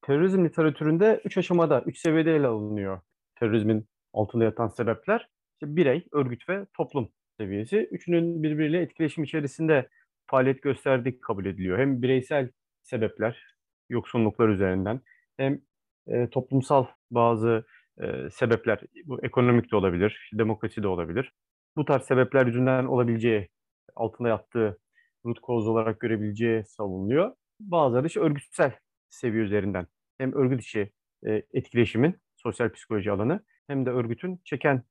Terörizm 0.03 0.45
literatüründe 0.45 1.21
üç 1.25 1.39
aşamada, 1.39 1.83
üç 1.87 1.99
seviyede 1.99 2.37
ele 2.37 2.47
alınıyor 2.47 3.01
terörizmin 3.41 3.89
altında 4.13 4.45
yatan 4.45 4.69
sebepler. 4.69 5.29
İşte 5.53 5.77
birey, 5.77 6.07
örgüt 6.13 6.49
ve 6.49 6.67
toplum 6.75 7.13
seviyesi. 7.39 7.89
Üçünün 7.91 8.43
birbiriyle 8.43 8.81
etkileşim 8.81 9.25
içerisinde 9.25 9.89
faaliyet 10.27 10.63
gösterdiği 10.63 11.21
kabul 11.21 11.47
ediliyor. 11.47 11.79
Hem 11.79 12.03
bireysel 12.03 12.51
sebepler, 12.83 13.57
yoksunluklar 13.89 14.49
üzerinden 14.49 15.01
hem 15.37 15.61
e, 16.07 16.31
toplumsal 16.31 16.87
bazı 17.11 17.65
e, 18.03 18.31
sebepler, 18.31 18.81
bu 19.05 19.25
ekonomik 19.25 19.73
de 19.73 19.77
olabilir, 19.77 20.31
demokrasi 20.33 20.83
de 20.83 20.89
olabilir. 20.89 21.33
Bu 21.77 21.85
tarz 21.85 22.03
sebepler 22.03 22.47
yüzünden 22.47 22.85
olabileceği, 22.85 23.49
altında 23.97 24.29
yattığı 24.29 24.79
root 25.27 25.39
cause 25.47 25.69
olarak 25.69 26.01
görebileceği 26.01 26.65
savunuluyor. 26.65 27.35
Bazıları 27.61 28.07
ise 28.07 28.21
örgütsel 28.21 28.73
seviye 29.09 29.43
üzerinden 29.43 29.87
hem 30.19 30.33
örgüt 30.33 30.63
içi 30.63 30.93
e, 31.27 31.43
etkileşimin 31.53 32.17
sosyal 32.37 32.73
psikoloji 32.73 33.11
alanı 33.11 33.45
hem 33.67 33.87
de 33.87 33.91
örgütün 33.91 34.41
çeken 34.45 34.83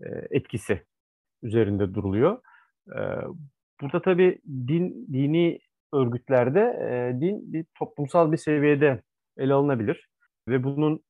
e, 0.00 0.08
etkisi 0.30 0.82
üzerinde 1.42 1.94
duruluyor. 1.94 2.38
E, 2.88 2.98
burada 3.80 4.02
tabii 4.02 4.38
din 4.46 5.06
dini 5.12 5.58
örgütlerde 5.92 6.60
e, 6.60 7.20
din 7.20 7.52
bir 7.52 7.66
toplumsal 7.78 8.32
bir 8.32 8.36
seviyede 8.36 9.02
ele 9.36 9.54
alınabilir 9.54 10.09
ve 10.48 10.64
bunun 10.64 11.02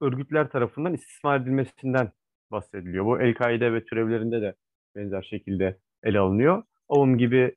örgütler 0.00 0.50
tarafından 0.50 0.94
istismar 0.94 1.40
edilmesinden 1.40 2.12
bahsediliyor. 2.50 3.04
Bu 3.04 3.20
El-Kaide 3.20 3.72
ve 3.72 3.84
türevlerinde 3.84 4.42
de 4.42 4.54
benzer 4.96 5.22
şekilde 5.22 5.78
ele 6.02 6.18
alınıyor. 6.18 6.62
OVM 6.88 7.18
gibi 7.18 7.56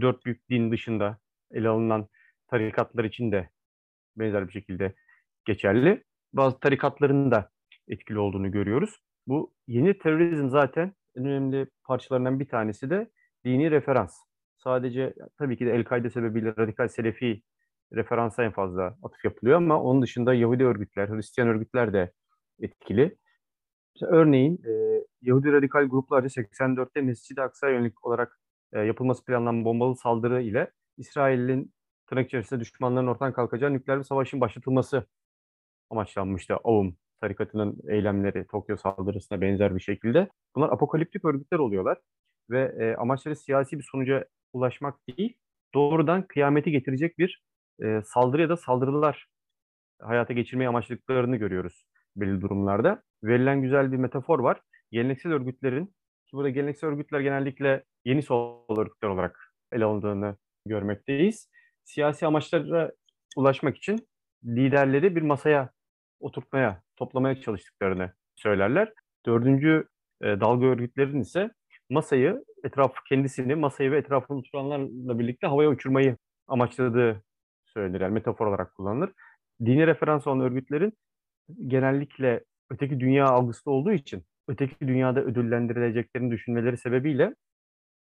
dört 0.00 0.24
büyük 0.24 0.50
din 0.50 0.72
dışında 0.72 1.18
ele 1.50 1.68
alınan 1.68 2.08
tarikatlar 2.48 3.04
için 3.04 3.32
de 3.32 3.50
benzer 4.16 4.46
bir 4.48 4.52
şekilde 4.52 4.94
geçerli. 5.44 6.04
Bazı 6.32 6.60
tarikatların 6.60 7.30
da 7.30 7.50
etkili 7.88 8.18
olduğunu 8.18 8.50
görüyoruz. 8.50 8.96
Bu 9.26 9.54
yeni 9.66 9.98
terörizm 9.98 10.48
zaten 10.48 10.92
en 11.16 11.24
önemli 11.24 11.66
parçalarından 11.84 12.40
bir 12.40 12.48
tanesi 12.48 12.90
de 12.90 13.10
dini 13.44 13.70
referans. 13.70 14.16
Sadece 14.56 15.14
tabii 15.38 15.56
ki 15.56 15.66
de 15.66 15.70
El-Kaide 15.70 16.10
sebebiyle 16.10 16.54
radikal 16.58 16.88
Selefi 16.88 17.42
referansa 17.92 18.44
en 18.44 18.52
fazla 18.52 18.98
atıf 19.02 19.24
yapılıyor 19.24 19.56
ama 19.56 19.82
onun 19.82 20.02
dışında 20.02 20.34
Yahudi 20.34 20.64
örgütler, 20.64 21.08
Hristiyan 21.08 21.48
örgütler 21.48 21.92
de 21.92 22.12
etkili. 22.60 23.16
Mesela 23.94 24.12
örneğin 24.12 24.60
e, 24.66 25.02
Yahudi 25.22 25.52
radikal 25.52 25.84
gruplarca 25.88 26.28
84'te 26.28 27.00
Mescid-i 27.00 27.42
Aksa'ya 27.42 27.74
yönelik 27.74 28.06
olarak 28.06 28.40
e, 28.72 28.80
yapılması 28.80 29.24
planlanan 29.24 29.64
bombalı 29.64 29.96
saldırı 29.96 30.42
ile 30.42 30.70
İsrail'in 30.96 31.74
tırnak 32.06 32.26
içerisinde 32.26 32.60
düşmanların 32.60 33.06
ortadan 33.06 33.32
kalkacağı 33.32 33.72
nükleer 33.72 33.98
bir 33.98 34.04
savaşın 34.04 34.40
başlatılması 34.40 35.06
amaçlanmıştı. 35.90 36.56
AUM 36.64 36.96
tarikatının 37.20 37.78
eylemleri 37.88 38.46
Tokyo 38.46 38.76
saldırısına 38.76 39.40
benzer 39.40 39.74
bir 39.74 39.80
şekilde. 39.80 40.28
Bunlar 40.56 40.68
apokaliptik 40.72 41.24
örgütler 41.24 41.58
oluyorlar 41.58 41.98
ve 42.50 42.74
e, 42.80 42.96
amaçları 42.96 43.36
siyasi 43.36 43.78
bir 43.78 43.86
sonuca 43.92 44.24
ulaşmak 44.52 45.08
değil, 45.08 45.36
doğrudan 45.74 46.26
kıyameti 46.26 46.70
getirecek 46.70 47.18
bir 47.18 47.42
e, 47.82 48.02
saldırı 48.04 48.42
ya 48.42 48.48
da 48.48 48.56
saldırılar 48.56 49.26
hayata 50.00 50.32
geçirmeyi 50.32 50.68
amaçladıklarını 50.68 51.36
görüyoruz 51.36 51.86
belli 52.16 52.40
durumlarda. 52.40 53.02
Verilen 53.24 53.62
güzel 53.62 53.92
bir 53.92 53.96
metafor 53.96 54.38
var. 54.38 54.60
Geleneksel 54.92 55.32
örgütlerin, 55.32 55.86
ki 56.26 56.32
burada 56.32 56.50
geleneksel 56.50 56.90
örgütler 56.90 57.20
genellikle 57.20 57.84
yeni 58.04 58.22
sol 58.22 58.78
örgütler 58.78 59.08
olarak 59.08 59.52
ele 59.72 59.84
alındığını 59.84 60.36
görmekteyiz. 60.66 61.50
Siyasi 61.84 62.26
amaçlara 62.26 62.92
ulaşmak 63.36 63.76
için 63.76 64.08
liderleri 64.44 65.16
bir 65.16 65.22
masaya 65.22 65.70
oturtmaya, 66.20 66.82
toplamaya 66.96 67.40
çalıştıklarını 67.40 68.12
söylerler. 68.36 68.92
Dördüncü 69.26 69.88
e, 70.22 70.26
dalga 70.26 70.66
örgütlerin 70.66 71.20
ise 71.20 71.50
masayı, 71.90 72.44
etraf 72.64 72.94
kendisini, 73.08 73.54
masayı 73.54 73.90
ve 73.90 73.98
etrafında 73.98 74.38
oturanlarla 74.38 75.18
birlikte 75.18 75.46
havaya 75.46 75.68
uçurmayı 75.68 76.16
amaçladığı 76.48 77.22
söylenir. 77.76 78.00
Yani 78.00 78.14
metafor 78.14 78.46
olarak 78.46 78.74
kullanılır. 78.74 79.10
Dini 79.60 79.86
referans 79.86 80.26
olan 80.26 80.40
örgütlerin 80.40 80.92
genellikle 81.66 82.44
öteki 82.70 83.00
dünya 83.00 83.26
algısı 83.26 83.70
olduğu 83.70 83.92
için 83.92 84.24
öteki 84.48 84.88
dünyada 84.88 85.20
ödüllendirileceklerini 85.20 86.30
düşünmeleri 86.30 86.76
sebebiyle 86.76 87.34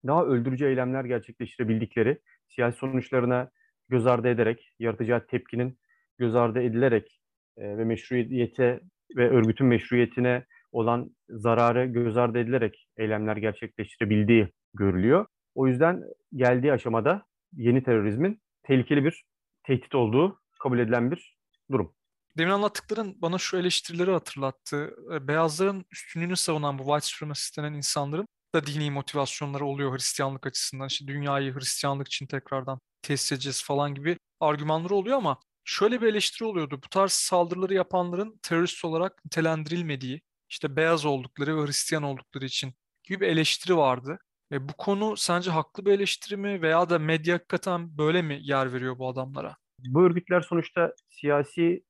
daha 0.07 0.25
öldürücü 0.25 0.67
eylemler 0.67 1.05
gerçekleştirebildikleri, 1.05 2.19
siyasi 2.49 2.79
sonuçlarına 2.79 3.51
göz 3.89 4.07
ardı 4.07 4.29
ederek, 4.29 4.73
yaratacağı 4.79 5.27
tepkinin 5.27 5.79
göz 6.19 6.35
ardı 6.35 6.63
edilerek 6.63 7.21
e, 7.57 7.79
ve 7.79 7.85
meşruiyete 7.85 8.81
ve 9.17 9.29
örgütün 9.29 9.67
meşruiyetine 9.67 10.45
olan 10.73 11.11
zararı 11.29 11.87
göz 11.87 12.17
ardı 12.17 12.39
edilerek 12.39 12.89
eylemler 12.97 13.37
gerçekleştirebildiği 13.37 14.49
görülüyor. 14.75 15.27
O 15.55 15.67
yüzden 15.67 16.03
geldiği 16.35 16.73
aşamada 16.73 17.23
yeni 17.53 17.83
terörizmin 17.83 18.41
tehlikeli 18.63 19.05
bir 19.05 19.25
tehdit 19.67 19.95
olduğu 19.95 20.41
kabul 20.61 20.79
edilen 20.79 21.11
bir 21.11 21.39
durum. 21.71 21.95
Demin 22.39 22.53
anlattıkların 22.53 23.23
bana 23.23 23.39
şu 23.39 23.57
eleştirileri 23.57 24.11
hatırlattı. 24.11 24.97
E, 25.13 25.29
beyazların 25.29 25.85
üstünlüğünü 25.93 26.37
savunan 26.37 26.79
bu 26.79 26.83
white 26.83 27.07
supremacist 27.07 27.59
denen 27.59 27.73
insanların 27.73 28.29
da 28.55 28.67
dini 28.67 28.91
motivasyonları 28.91 29.65
oluyor 29.65 29.95
Hristiyanlık 29.95 30.47
açısından. 30.47 30.87
İşte 30.87 31.07
dünyayı 31.07 31.55
Hristiyanlık 31.55 32.07
için 32.07 32.27
tekrardan 32.27 32.81
tesis 33.03 33.33
edeceğiz 33.33 33.65
falan 33.65 33.95
gibi 33.95 34.19
argümanları 34.41 34.95
oluyor 34.95 35.19
ama 35.19 35.41
şöyle 35.65 36.03
bir 36.03 36.07
eleştiri 36.07 36.45
oluyordu. 36.45 36.81
Bu 36.85 36.89
tarz 36.89 37.13
saldırıları 37.13 37.75
yapanların 37.75 38.39
terörist 38.43 38.85
olarak 38.85 39.25
nitelendirilmediği, 39.25 40.21
işte 40.49 40.77
beyaz 40.77 41.05
oldukları 41.05 41.57
ve 41.57 41.67
Hristiyan 41.67 42.03
oldukları 42.03 42.45
için 42.45 42.75
gibi 43.05 43.21
bir 43.21 43.29
eleştiri 43.29 43.77
vardı. 43.77 44.19
E, 44.53 44.69
bu 44.69 44.73
konu 44.79 45.17
sence 45.17 45.51
haklı 45.51 45.87
bir 45.87 45.93
eleştiri 45.93 46.37
mi 46.37 46.63
veya 46.63 46.91
da 46.91 46.99
medya 46.99 47.35
hakikaten 47.35 47.99
böyle 47.99 48.23
mi 48.23 48.39
yer 48.43 48.73
veriyor 48.73 48.99
bu 48.99 49.09
adamlara? 49.09 49.57
Bu 49.79 50.03
örgütler 50.03 50.41
sonuçta 50.41 50.95
siyasi 51.09 51.85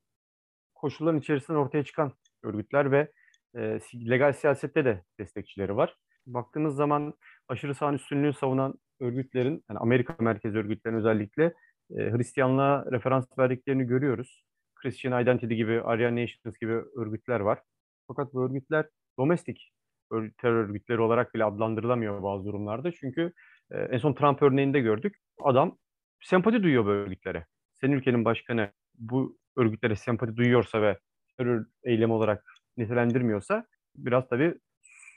koşulların 0.74 1.20
içerisinde 1.20 1.58
ortaya 1.58 1.84
çıkan 1.84 2.12
örgütler 2.42 2.90
ve 2.92 3.12
e, 3.56 3.60
legal 3.94 4.32
siyasette 4.32 4.84
de 4.84 5.04
destekçileri 5.20 5.76
var. 5.76 5.96
Baktığınız 6.26 6.76
zaman 6.76 7.14
aşırı 7.48 7.74
sağın 7.74 7.94
üstünlüğünü 7.94 8.34
savunan 8.34 8.74
örgütlerin, 9.00 9.64
yani 9.70 9.78
Amerika 9.78 10.16
merkezi 10.20 10.58
örgütlerin 10.58 10.96
özellikle 10.96 11.44
e, 11.90 12.10
Hristiyanlığa 12.10 12.84
referans 12.92 13.26
verdiklerini 13.38 13.84
görüyoruz. 13.84 14.44
Christian 14.74 15.22
Identity 15.22 15.54
gibi, 15.54 15.82
Aryan 15.82 16.16
Nations 16.16 16.58
gibi 16.60 16.72
örgütler 16.72 17.40
var. 17.40 17.62
Fakat 18.08 18.34
bu 18.34 18.44
örgütler 18.44 18.86
domestik 19.18 19.72
terör 20.10 20.64
örgütleri 20.64 21.00
olarak 21.00 21.34
bile 21.34 21.44
adlandırılamıyor 21.44 22.22
bazı 22.22 22.44
durumlarda. 22.44 22.92
Çünkü 22.92 23.32
e, 23.70 23.78
en 23.78 23.98
son 23.98 24.12
Trump 24.12 24.42
örneğinde 24.42 24.80
gördük. 24.80 25.16
Adam 25.42 25.78
sempati 26.22 26.62
duyuyor 26.62 26.84
bu 26.84 26.88
örgütlere. 26.88 27.46
Senin 27.74 27.92
ülkenin 27.92 28.24
başkanı 28.24 28.72
bu 28.98 29.38
örgütlere 29.56 29.96
sempati 29.96 30.36
duyuyorsa 30.36 30.82
ve 30.82 30.98
terör 31.38 31.66
eylemi 31.84 32.12
olarak 32.12 32.44
nitelendirmiyorsa 32.76 33.66
biraz 33.96 34.28
tabii 34.28 34.54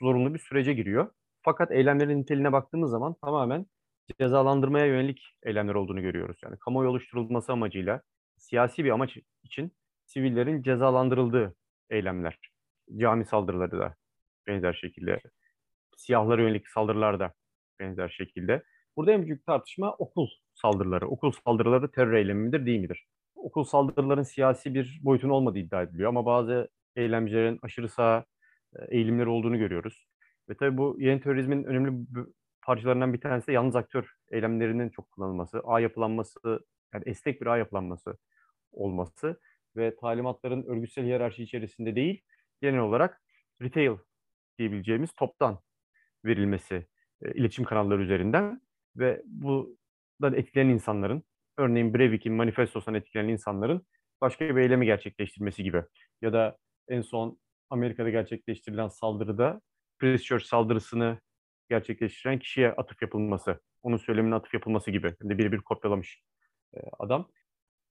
zorunlu 0.00 0.34
bir 0.34 0.38
sürece 0.38 0.72
giriyor. 0.72 1.10
Fakat 1.42 1.72
eylemlerin 1.72 2.18
niteliğine 2.20 2.52
baktığımız 2.52 2.90
zaman 2.90 3.14
tamamen 3.22 3.66
cezalandırmaya 4.20 4.86
yönelik 4.86 5.36
eylemler 5.42 5.74
olduğunu 5.74 6.02
görüyoruz. 6.02 6.38
Yani 6.44 6.58
kamuoyu 6.58 6.90
oluşturulması 6.90 7.52
amacıyla 7.52 8.02
siyasi 8.36 8.84
bir 8.84 8.90
amaç 8.90 9.18
için 9.42 9.72
sivillerin 10.06 10.62
cezalandırıldığı 10.62 11.54
eylemler. 11.90 12.38
Cami 12.96 13.24
saldırıları 13.24 13.78
da 13.80 13.94
benzer 14.50 14.72
şekilde. 14.72 15.20
Siyahlara 15.96 16.42
yönelik 16.42 16.68
saldırılar 16.68 17.20
da 17.20 17.32
benzer 17.80 18.08
şekilde. 18.08 18.62
Burada 18.96 19.12
en 19.12 19.26
büyük 19.26 19.46
tartışma 19.46 19.92
okul 19.92 20.28
saldırıları. 20.54 21.08
Okul 21.08 21.32
saldırıları 21.44 21.90
terör 21.90 22.12
eylemi 22.12 22.42
midir 22.42 22.66
değil 22.66 22.80
midir? 22.80 23.06
Okul 23.34 23.64
saldırıların 23.64 24.22
siyasi 24.22 24.74
bir 24.74 25.00
boyutun 25.02 25.28
olmadığı 25.28 25.58
iddia 25.58 25.82
ediliyor 25.82 26.08
ama 26.08 26.26
bazı 26.26 26.68
eylemcilerin 26.96 27.58
aşırı 27.62 27.88
sağ 27.88 28.24
e, 28.76 28.96
eğilimleri 28.96 29.28
olduğunu 29.28 29.58
görüyoruz. 29.58 30.06
Ve 30.48 30.54
tabii 30.54 30.76
bu 30.78 30.96
yeni 30.98 31.20
terörizmin 31.20 31.64
önemli 31.64 32.06
parçalarından 32.62 33.12
bir 33.12 33.20
tanesi 33.20 33.46
de 33.46 33.52
yalnız 33.52 33.76
aktör 33.76 34.14
eylemlerinin 34.30 34.88
çok 34.90 35.10
kullanılması, 35.10 35.60
ağ 35.64 35.80
yapılanması, 35.80 36.40
yani 36.94 37.04
esnek 37.06 37.40
bir 37.40 37.46
ağ 37.46 37.58
yapılanması 37.58 38.16
olması 38.72 39.40
ve 39.76 39.96
talimatların 39.96 40.62
örgütsel 40.62 41.04
hiyerarşi 41.04 41.42
içerisinde 41.42 41.96
değil, 41.96 42.22
genel 42.60 42.80
olarak 42.80 43.22
retail 43.62 43.96
diyebileceğimiz 44.60 45.12
toptan 45.12 45.58
verilmesi 46.24 46.86
e, 47.22 47.32
iletişim 47.32 47.64
kanalları 47.64 48.02
üzerinden 48.02 48.60
ve 48.96 49.22
bundan 49.24 50.34
etkilenen 50.34 50.70
insanların, 50.70 51.22
örneğin 51.58 51.94
Breivik'in 51.94 52.32
manifestosundan 52.32 53.00
etkilenen 53.00 53.28
insanların 53.28 53.86
başka 54.20 54.56
bir 54.56 54.60
eylemi 54.60 54.86
gerçekleştirmesi 54.86 55.62
gibi 55.62 55.82
ya 56.22 56.32
da 56.32 56.58
en 56.88 57.00
son 57.00 57.38
Amerika'da 57.70 58.10
gerçekleştirilen 58.10 58.88
saldırıda 58.88 59.60
Christchurch 59.98 60.44
saldırısını 60.44 61.18
gerçekleştiren 61.68 62.38
kişiye 62.38 62.72
atıf 62.72 63.02
yapılması, 63.02 63.60
onun 63.82 63.96
söylemine 63.96 64.34
atıf 64.34 64.54
yapılması 64.54 64.90
gibi. 64.90 65.14
Hem 65.20 65.30
de 65.30 65.38
birebir 65.38 65.58
kopyalamış 65.58 66.22
e, 66.74 66.78
adam. 66.98 67.30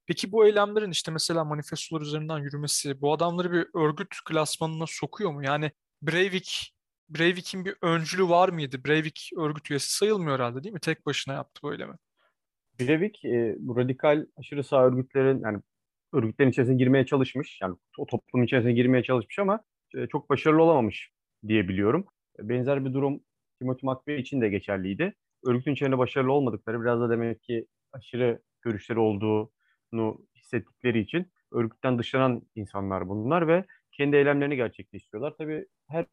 Peki 0.07 0.31
bu 0.31 0.45
eylemlerin 0.45 0.91
işte 0.91 1.11
mesela 1.11 1.43
manifestolar 1.43 2.01
üzerinden 2.01 2.37
yürümesi 2.39 3.01
bu 3.01 3.13
adamları 3.13 3.51
bir 3.51 3.67
örgüt 3.75 4.15
klasmanına 4.25 4.85
sokuyor 4.87 5.31
mu? 5.31 5.43
Yani 5.43 5.71
Breivik 6.01 6.73
Breivik'in 7.09 7.65
bir 7.65 7.75
öncülü 7.81 8.29
var 8.29 8.49
mıydı? 8.49 8.85
Breivik 8.85 9.29
örgüt 9.37 9.71
üyesi 9.71 9.93
sayılmıyor 9.93 10.35
herhalde 10.39 10.63
değil 10.63 10.73
mi? 10.73 10.79
Tek 10.79 11.05
başına 11.05 11.33
yaptı 11.33 11.59
bu 11.63 11.73
eylemi. 11.73 11.93
Breivik 12.79 13.25
e, 13.25 13.55
radikal 13.77 14.25
aşırı 14.37 14.63
sağ 14.63 14.85
örgütlerin 14.85 15.41
yani 15.43 15.61
örgütlerin 16.13 16.49
içerisine 16.49 16.77
girmeye 16.77 17.05
çalışmış. 17.05 17.59
Yani 17.61 17.75
o 17.97 18.05
toplum 18.05 18.43
içerisine 18.43 18.73
girmeye 18.73 19.03
çalışmış 19.03 19.39
ama 19.39 19.63
e, 19.95 20.07
çok 20.07 20.29
başarılı 20.29 20.63
olamamış 20.63 21.11
diye 21.47 21.67
biliyorum. 21.67 22.05
Benzer 22.39 22.85
bir 22.85 22.93
durum 22.93 23.19
Timothy 23.59 23.91
McVeigh 23.91 24.21
için 24.21 24.41
de 24.41 24.49
geçerliydi. 24.49 25.15
Örgütün 25.45 25.73
içerisinde 25.73 25.97
başarılı 25.97 26.31
olmadıkları 26.31 26.81
biraz 26.81 27.01
da 27.01 27.09
demek 27.09 27.43
ki 27.43 27.65
aşırı 27.91 28.41
görüşleri 28.61 28.99
olduğunu 28.99 30.25
hissettikleri 30.35 30.99
için 30.99 31.31
örgütten 31.51 31.99
dışlanan 31.99 32.41
insanlar 32.55 33.09
bunlar 33.09 33.47
ve 33.47 33.65
kendi 33.91 34.15
eylemlerini 34.15 34.55
gerçekleştiriyorlar. 34.55 35.37
Tabii 35.37 35.65
her 35.89 36.05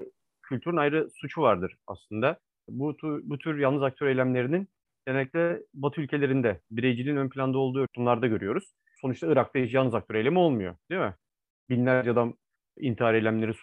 kültürün 0.43 0.77
ayrı 0.77 1.11
suçu 1.15 1.43
vardır 1.43 1.77
aslında. 1.87 2.39
Bu, 2.69 2.97
bu 3.03 3.39
tür 3.39 3.59
yalnız 3.59 3.83
aktör 3.83 4.07
eylemlerinin 4.07 4.69
genellikle 5.07 5.63
Batı 5.75 6.01
ülkelerinde 6.01 6.61
bireyciliğin 6.71 7.17
ön 7.17 7.29
planda 7.29 7.59
olduğu 7.59 7.87
toplumlarda 7.87 8.27
görüyoruz. 8.27 8.73
Sonuçta 9.01 9.27
Irak'ta 9.27 9.59
hiç 9.59 9.75
yalnız 9.75 9.95
aktör 9.95 10.15
eylemi 10.15 10.39
olmuyor 10.39 10.77
değil 10.91 11.01
mi? 11.01 11.15
Binlerce 11.71 12.11
adam 12.11 12.35
intihar 12.79 13.15
eylemleri 13.15 13.55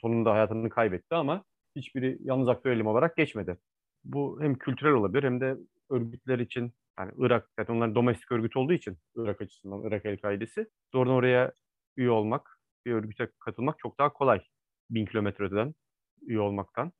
sonunda 0.00 0.32
hayatını 0.32 0.70
kaybetti 0.70 1.14
ama 1.14 1.44
hiçbiri 1.76 2.18
yalnız 2.20 2.48
aktör 2.48 2.70
eylemi 2.70 2.88
olarak 2.88 3.16
geçmedi. 3.16 3.58
Bu 4.04 4.38
hem 4.40 4.54
kültürel 4.54 4.92
olabilir 4.92 5.22
hem 5.22 5.40
de 5.40 5.56
örgütler 5.90 6.38
için 6.38 6.72
yani 6.98 7.12
Irak 7.18 7.50
zaten 7.58 7.74
onların 7.74 7.94
domestik 7.94 8.32
örgüt 8.32 8.56
olduğu 8.56 8.72
için 8.72 8.98
Irak 9.16 9.40
açısından 9.40 9.82
Irak 9.82 10.06
El-Kaidesi 10.06 10.66
doğrudan 10.94 11.14
oraya 11.14 11.52
üye 11.96 12.10
olmak, 12.10 12.60
bir 12.86 12.92
örgüte 12.92 13.28
katılmak 13.38 13.78
çok 13.78 13.98
daha 13.98 14.12
kolay. 14.12 14.40
Bin 14.90 15.06
kilometre 15.06 15.44
öteden 15.44 15.74
üye 16.22 16.40
olmaktan. 16.40 16.92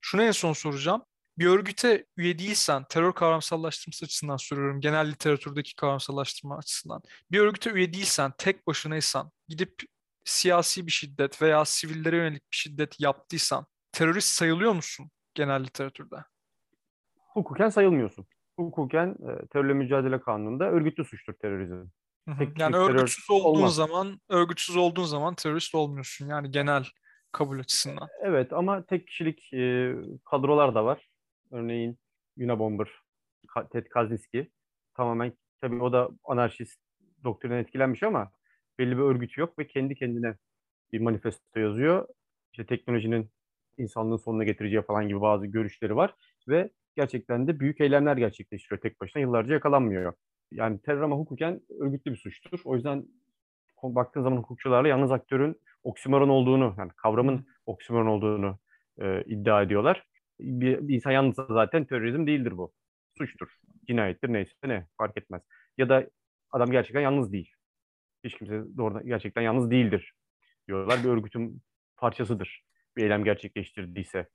Şunu 0.00 0.22
en 0.22 0.30
son 0.30 0.52
soracağım. 0.52 1.02
Bir 1.38 1.46
örgüte 1.46 2.06
üye 2.16 2.38
değilsen, 2.38 2.84
terör 2.90 3.12
kavramsallaştırması 3.12 4.04
açısından 4.04 4.36
soruyorum, 4.36 4.80
genel 4.80 5.10
literatürdeki 5.10 5.76
kavramsallaştırma 5.76 6.56
açısından. 6.56 7.02
Bir 7.30 7.38
örgüte 7.38 7.70
üye 7.70 7.92
değilsen, 7.92 8.32
tek 8.38 8.66
başınaysan, 8.66 9.30
gidip 9.48 9.74
siyasi 10.24 10.86
bir 10.86 10.90
şiddet 10.90 11.42
veya 11.42 11.64
sivillere 11.64 12.16
yönelik 12.16 12.42
bir 12.52 12.56
şiddet 12.56 13.00
yaptıysan, 13.00 13.66
terörist 13.92 14.28
sayılıyor 14.28 14.72
musun 14.72 15.10
genel 15.34 15.64
literatürde? 15.64 16.16
Hukuken 17.16 17.68
sayılmıyorsun. 17.68 18.26
Hukuken 18.56 19.08
e, 19.08 19.46
terörle 19.46 19.72
mücadele 19.72 20.20
kanununda 20.20 20.64
örgütlü 20.64 21.04
suçtur 21.04 21.32
terörizm. 21.32 21.86
Tek 22.38 22.58
yani 22.58 22.76
örgütsüz 22.76 23.30
olduğun 23.30 23.58
olmaz. 23.58 23.74
zaman 23.74 24.20
örgütsüz 24.28 24.76
olduğun 24.76 25.04
zaman 25.04 25.34
terörist 25.34 25.74
olmuyorsun. 25.74 26.26
Yani 26.26 26.50
genel 26.50 26.84
kabul 27.32 27.60
açısından. 27.60 28.08
Evet 28.22 28.52
ama 28.52 28.86
tek 28.86 29.06
kişilik 29.06 29.52
e, 29.52 29.94
kadrolar 30.24 30.74
da 30.74 30.84
var. 30.84 31.08
Örneğin 31.50 31.98
Unabomber, 32.38 32.88
Ted 33.72 33.86
Kaczynski 33.86 34.50
tamamen 34.96 35.32
tabii 35.60 35.82
o 35.82 35.92
da 35.92 36.08
anarşist 36.24 36.80
doktrinden 37.24 37.56
etkilenmiş 37.58 38.02
ama 38.02 38.32
belli 38.78 38.96
bir 38.96 39.02
örgütü 39.02 39.40
yok 39.40 39.58
ve 39.58 39.66
kendi 39.66 39.94
kendine 39.94 40.34
bir 40.92 41.00
manifesto 41.00 41.60
yazıyor. 41.60 42.08
İşte 42.52 42.66
teknolojinin 42.66 43.30
insanlığın 43.78 44.16
sonuna 44.16 44.44
getireceği 44.44 44.82
falan 44.82 45.08
gibi 45.08 45.20
bazı 45.20 45.46
görüşleri 45.46 45.96
var 45.96 46.14
ve 46.48 46.70
gerçekten 46.96 47.46
de 47.48 47.60
büyük 47.60 47.80
eylemler 47.80 48.16
gerçekleştiriyor 48.16 48.80
tek 48.80 49.00
başına. 49.00 49.22
Yıllarca 49.22 49.54
yakalanmıyor. 49.54 50.12
Yani 50.52 50.80
terör 50.82 51.02
ama 51.02 51.16
hukuken 51.16 51.60
örgütlü 51.80 52.10
bir 52.12 52.16
suçtur. 52.16 52.60
O 52.64 52.74
yüzden 52.74 53.06
baktığın 53.82 54.22
zaman 54.22 54.36
hukukçularla 54.36 54.88
yalnız 54.88 55.12
aktörün 55.12 55.60
oksimoron 55.82 56.28
olduğunu, 56.28 56.74
yani 56.78 56.90
kavramın 56.96 57.46
oksimoron 57.66 58.06
olduğunu 58.06 58.58
e, 59.00 59.22
iddia 59.22 59.62
ediyorlar. 59.62 60.04
Bir, 60.40 60.88
bir 60.88 60.94
insan 60.94 61.10
yalnızsa 61.10 61.46
zaten 61.50 61.84
terörizm 61.84 62.26
değildir 62.26 62.58
bu. 62.58 62.72
Suçtur, 63.18 63.48
cinayettir 63.86 64.32
neyse 64.32 64.52
ne 64.64 64.86
fark 64.98 65.16
etmez. 65.16 65.42
Ya 65.78 65.88
da 65.88 66.06
adam 66.50 66.70
gerçekten 66.70 67.00
yalnız 67.00 67.32
değil. 67.32 67.52
Hiç 68.24 68.38
kimse 68.38 68.62
doğrudan 68.76 69.06
gerçekten 69.06 69.42
yalnız 69.42 69.70
değildir 69.70 70.12
diyorlar. 70.68 71.04
Bir 71.04 71.08
örgütün 71.08 71.62
parçasıdır. 71.96 72.62
Bir 72.96 73.02
eylem 73.02 73.24
gerçekleştirdiyse 73.24 74.28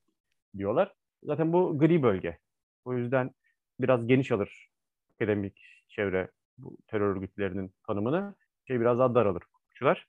diyorlar. 0.58 0.94
Zaten 1.24 1.54
bu 1.54 1.80
gri 1.80 2.04
bölge. 2.04 2.38
O 2.86 2.94
yüzden 2.94 3.32
biraz 3.80 4.08
geniş 4.08 4.32
alır 4.32 4.70
akademik 5.16 5.84
çevre 5.88 6.32
bu 6.58 6.78
terör 6.88 7.16
örgütlerinin 7.16 7.74
tanımını. 7.88 8.36
Şey 8.68 8.80
biraz 8.80 9.00
daha 9.00 9.16
daralır 9.16 9.42
hukukçular 9.42 10.08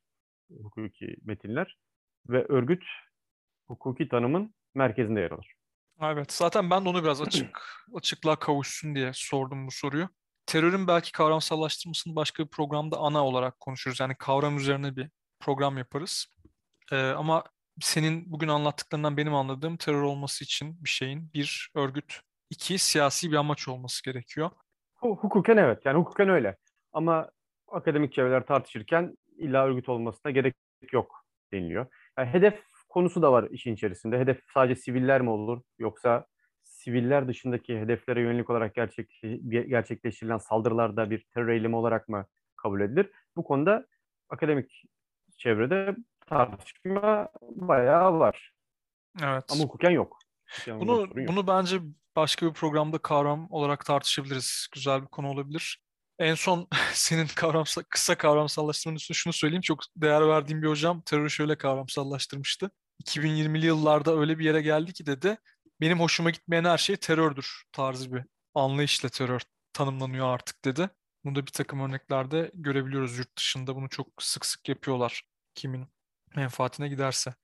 hukuki 0.63 1.17
metinler 1.25 1.79
ve 2.29 2.45
örgüt 2.49 2.85
hukuki 3.67 4.09
tanımın 4.09 4.55
merkezinde 4.75 5.21
yer 5.21 5.31
alır. 5.31 5.55
Evet, 6.01 6.33
zaten 6.33 6.71
ben 6.71 6.85
de 6.85 6.89
onu 6.89 7.03
biraz 7.03 7.23
açık 7.23 7.61
açıklığa 7.95 8.37
kavuşsun 8.37 8.95
diye 8.95 9.11
sordum 9.15 9.67
bu 9.67 9.71
soruyu. 9.71 10.09
Terörün 10.47 10.87
belki 10.87 11.13
kavramsallaştırmasını 11.13 12.17
başka 12.17 12.45
bir 12.45 12.49
programda 12.49 12.97
ana 12.97 13.27
olarak 13.27 13.61
konuşuruz. 13.61 14.01
Yani 14.01 14.15
kavram 14.19 14.57
üzerine 14.57 14.97
bir 14.97 15.11
program 15.41 15.79
yaparız. 15.79 16.27
Ee, 16.93 16.97
ama 16.97 17.45
senin 17.81 18.33
bugün 18.33 18.49
anlattıklarından 18.49 19.17
benim 19.17 19.35
anladığım 19.35 19.77
terör 19.77 20.03
olması 20.03 20.45
için 20.45 20.85
bir 20.85 20.89
şeyin 20.89 21.33
bir 21.35 21.71
örgüt, 21.75 22.21
iki 22.51 22.79
siyasi 22.79 23.31
bir 23.31 23.37
amaç 23.37 23.69
olması 23.69 24.05
gerekiyor. 24.05 24.51
Hukuken 24.95 25.57
evet. 25.57 25.83
Yani 25.85 25.99
hukuken 25.99 26.29
öyle. 26.29 26.57
Ama 26.93 27.31
akademik 27.69 28.13
çevreler 28.13 28.47
tartışırken 28.47 29.17
illa 29.37 29.67
örgüt 29.67 29.89
olmasına 29.89 30.33
gerek 30.33 30.55
yok 30.93 31.25
deniliyor. 31.53 31.87
Yani 32.19 32.29
hedef 32.29 32.63
konusu 32.89 33.23
da 33.23 33.33
var 33.33 33.49
işin 33.51 33.75
içerisinde. 33.75 34.19
Hedef 34.19 34.41
sadece 34.55 34.81
siviller 34.81 35.21
mi 35.21 35.31
olur 35.31 35.63
yoksa 35.79 36.27
siviller 36.63 37.29
dışındaki 37.29 37.79
hedeflere 37.79 38.21
yönelik 38.21 38.51
olarak 38.51 38.75
gerçek, 38.75 39.21
gerçekleştirilen 39.51 40.39
saldırılarda 40.39 41.11
bir 41.11 41.25
terör 41.35 41.49
eylemi 41.49 41.77
olarak 41.77 42.09
mı 42.09 42.27
kabul 42.57 42.81
edilir? 42.81 43.11
Bu 43.37 43.45
konuda 43.45 43.87
akademik 44.29 44.83
çevrede 45.37 45.97
tartışma 46.27 47.29
bayağı 47.43 48.19
var. 48.19 48.53
Evet. 49.23 49.45
Ama 49.53 49.65
hukuken 49.65 49.91
yok. 49.91 50.19
Bunu 50.69 51.09
bunu 51.17 51.47
bence 51.47 51.77
başka 52.17 52.47
bir 52.47 52.53
programda 52.53 52.99
kavram 52.99 53.47
olarak 53.51 53.85
tartışabiliriz. 53.85 54.69
Güzel 54.75 55.03
bir 55.03 55.07
konu 55.07 55.29
olabilir. 55.29 55.86
En 56.19 56.35
son 56.35 56.69
senin 56.93 57.27
kavramsal, 57.27 57.83
kısa 57.91 58.19
kavramsallaştırmanın 58.19 58.97
üstüne 58.97 59.15
şunu 59.15 59.33
söyleyeyim. 59.33 59.63
Çok 59.63 59.81
değer 59.97 60.29
verdiğim 60.29 60.63
bir 60.63 60.69
hocam 60.69 61.03
terörü 61.03 61.31
şöyle 61.31 61.59
kavramsallaştırmıştı. 61.59 62.71
2020'li 63.05 63.67
yıllarda 63.67 64.19
öyle 64.19 64.39
bir 64.39 64.45
yere 64.45 64.63
geldi 64.63 64.93
ki 64.93 65.07
dedi. 65.07 65.39
Benim 65.81 66.01
hoşuma 66.01 66.31
gitmeyen 66.31 66.65
her 66.65 66.79
şey 66.79 66.97
terördür 66.97 67.63
tarzı 67.73 68.13
bir 68.13 68.25
anlayışla 68.55 69.09
terör 69.09 69.41
tanımlanıyor 69.73 70.27
artık 70.27 70.65
dedi. 70.65 70.91
Bunu 71.25 71.35
da 71.35 71.47
bir 71.47 71.53
takım 71.53 71.81
örneklerde 71.81 72.51
görebiliyoruz 72.55 73.19
yurt 73.19 73.39
dışında. 73.39 73.77
Bunu 73.77 73.89
çok 73.89 74.09
sık 74.21 74.47
sık 74.47 74.69
yapıyorlar 74.69 75.23
kimin 75.55 75.87
menfaatine 76.37 76.89
giderse. 76.89 77.35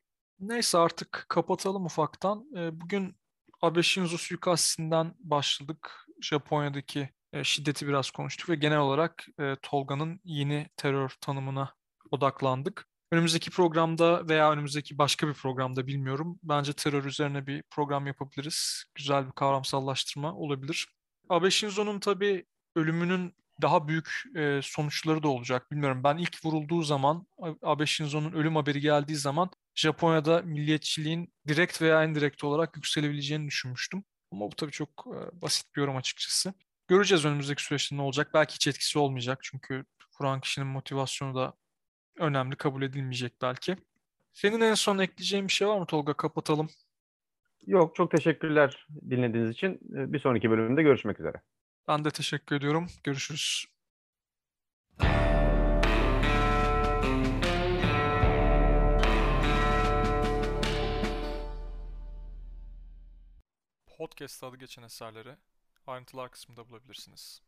Neyse 0.41 0.79
artık 0.79 1.27
kapatalım 1.29 1.87
ufaktan. 1.87 2.47
Ee, 2.57 2.81
bugün 2.81 3.17
Abe 3.63 3.83
Shinzo 3.83 4.17
suikastinden 4.17 5.15
başladık. 5.19 6.07
Japonya'daki 6.21 7.09
şiddeti 7.43 7.89
biraz 7.89 8.11
konuştuk 8.11 8.49
ve 8.49 8.55
genel 8.55 8.79
olarak 8.79 9.27
e, 9.41 9.57
Tolga'nın 9.63 10.21
yeni 10.25 10.69
terör 10.77 11.17
tanımına 11.21 11.75
odaklandık. 12.11 12.89
Önümüzdeki 13.13 13.51
programda 13.51 14.29
veya 14.29 14.53
önümüzdeki 14.53 14.99
başka 14.99 15.29
bir 15.29 15.35
programda 15.35 15.87
bilmiyorum. 15.87 16.39
Bence 16.43 16.73
terör 16.73 17.05
üzerine 17.05 17.47
bir 17.47 17.63
program 17.63 18.07
yapabiliriz. 18.07 18.85
Güzel 18.95 19.27
bir 19.27 19.33
kavramsallaştırma 19.33 20.35
olabilir. 20.35 20.89
Abe 21.29 21.51
Shinzo'nun 21.51 22.01
tabii 22.01 22.47
ölümünün 22.77 23.35
daha 23.63 23.89
büyük 23.89 24.23
e, 24.37 24.61
sonuçları 24.63 25.23
da 25.23 25.29
olacak. 25.29 25.71
Bilmiyorum 25.71 26.05
ben 26.05 26.17
ilk 26.17 26.45
vurulduğu 26.45 26.83
zaman 26.83 27.27
Abe 27.63 27.87
Shinzo'nun 27.87 28.33
ölüm 28.33 28.57
haberi 28.57 28.81
geldiği 28.81 29.17
zaman 29.17 29.51
Japonya'da 29.75 30.43
milliyetçiliğin 30.43 31.33
direkt 31.49 31.83
veya 31.83 32.05
indirekt 32.05 32.45
olarak 32.45 32.77
yükselebileceğini 32.77 33.47
düşünmüştüm. 33.47 34.05
Ama 34.33 34.51
bu 34.51 34.57
tabii 34.57 34.73
çok 34.73 34.89
e, 35.07 35.43
basit 35.43 35.77
bir 35.77 35.81
yorum 35.81 35.97
açıkçası. 35.97 36.55
Göreceğiz 36.93 37.25
önümüzdeki 37.25 37.65
süreçte 37.65 37.97
ne 37.97 38.03
olacak. 38.03 38.31
Belki 38.35 38.55
hiç 38.55 38.69
etkisi 38.69 38.99
olmayacak 38.99 39.39
çünkü 39.43 39.85
vuran 40.21 40.41
kişinin 40.41 40.69
motivasyonu 40.69 41.35
da 41.35 41.55
önemli 42.19 42.57
kabul 42.57 42.83
edilmeyecek 42.83 43.33
belki. 43.43 43.77
Senin 44.33 44.61
en 44.61 44.75
son 44.75 44.99
ekleyeceğin 44.99 45.49
bir 45.49 45.53
şey 45.53 45.69
var 45.69 45.79
mı 45.79 45.87
Tolga? 45.87 46.15
Kapatalım. 46.15 46.69
Yok 47.67 47.97
çok 47.97 48.11
teşekkürler 48.11 48.87
dinlediğiniz 49.11 49.51
için. 49.51 49.79
Bir 49.83 50.19
sonraki 50.19 50.51
bölümde 50.51 50.83
görüşmek 50.83 51.21
üzere. 51.21 51.43
Ben 51.89 52.05
de 52.05 52.11
teşekkür 52.11 52.57
ediyorum. 52.57 52.87
Görüşürüz. 53.05 53.67
Podcast 63.99 64.45
adı 64.45 64.57
geçen 64.57 64.83
eserleri 64.83 65.37
ayrıntılar 65.87 66.31
kısmında 66.31 66.69
bulabilirsiniz. 66.69 67.43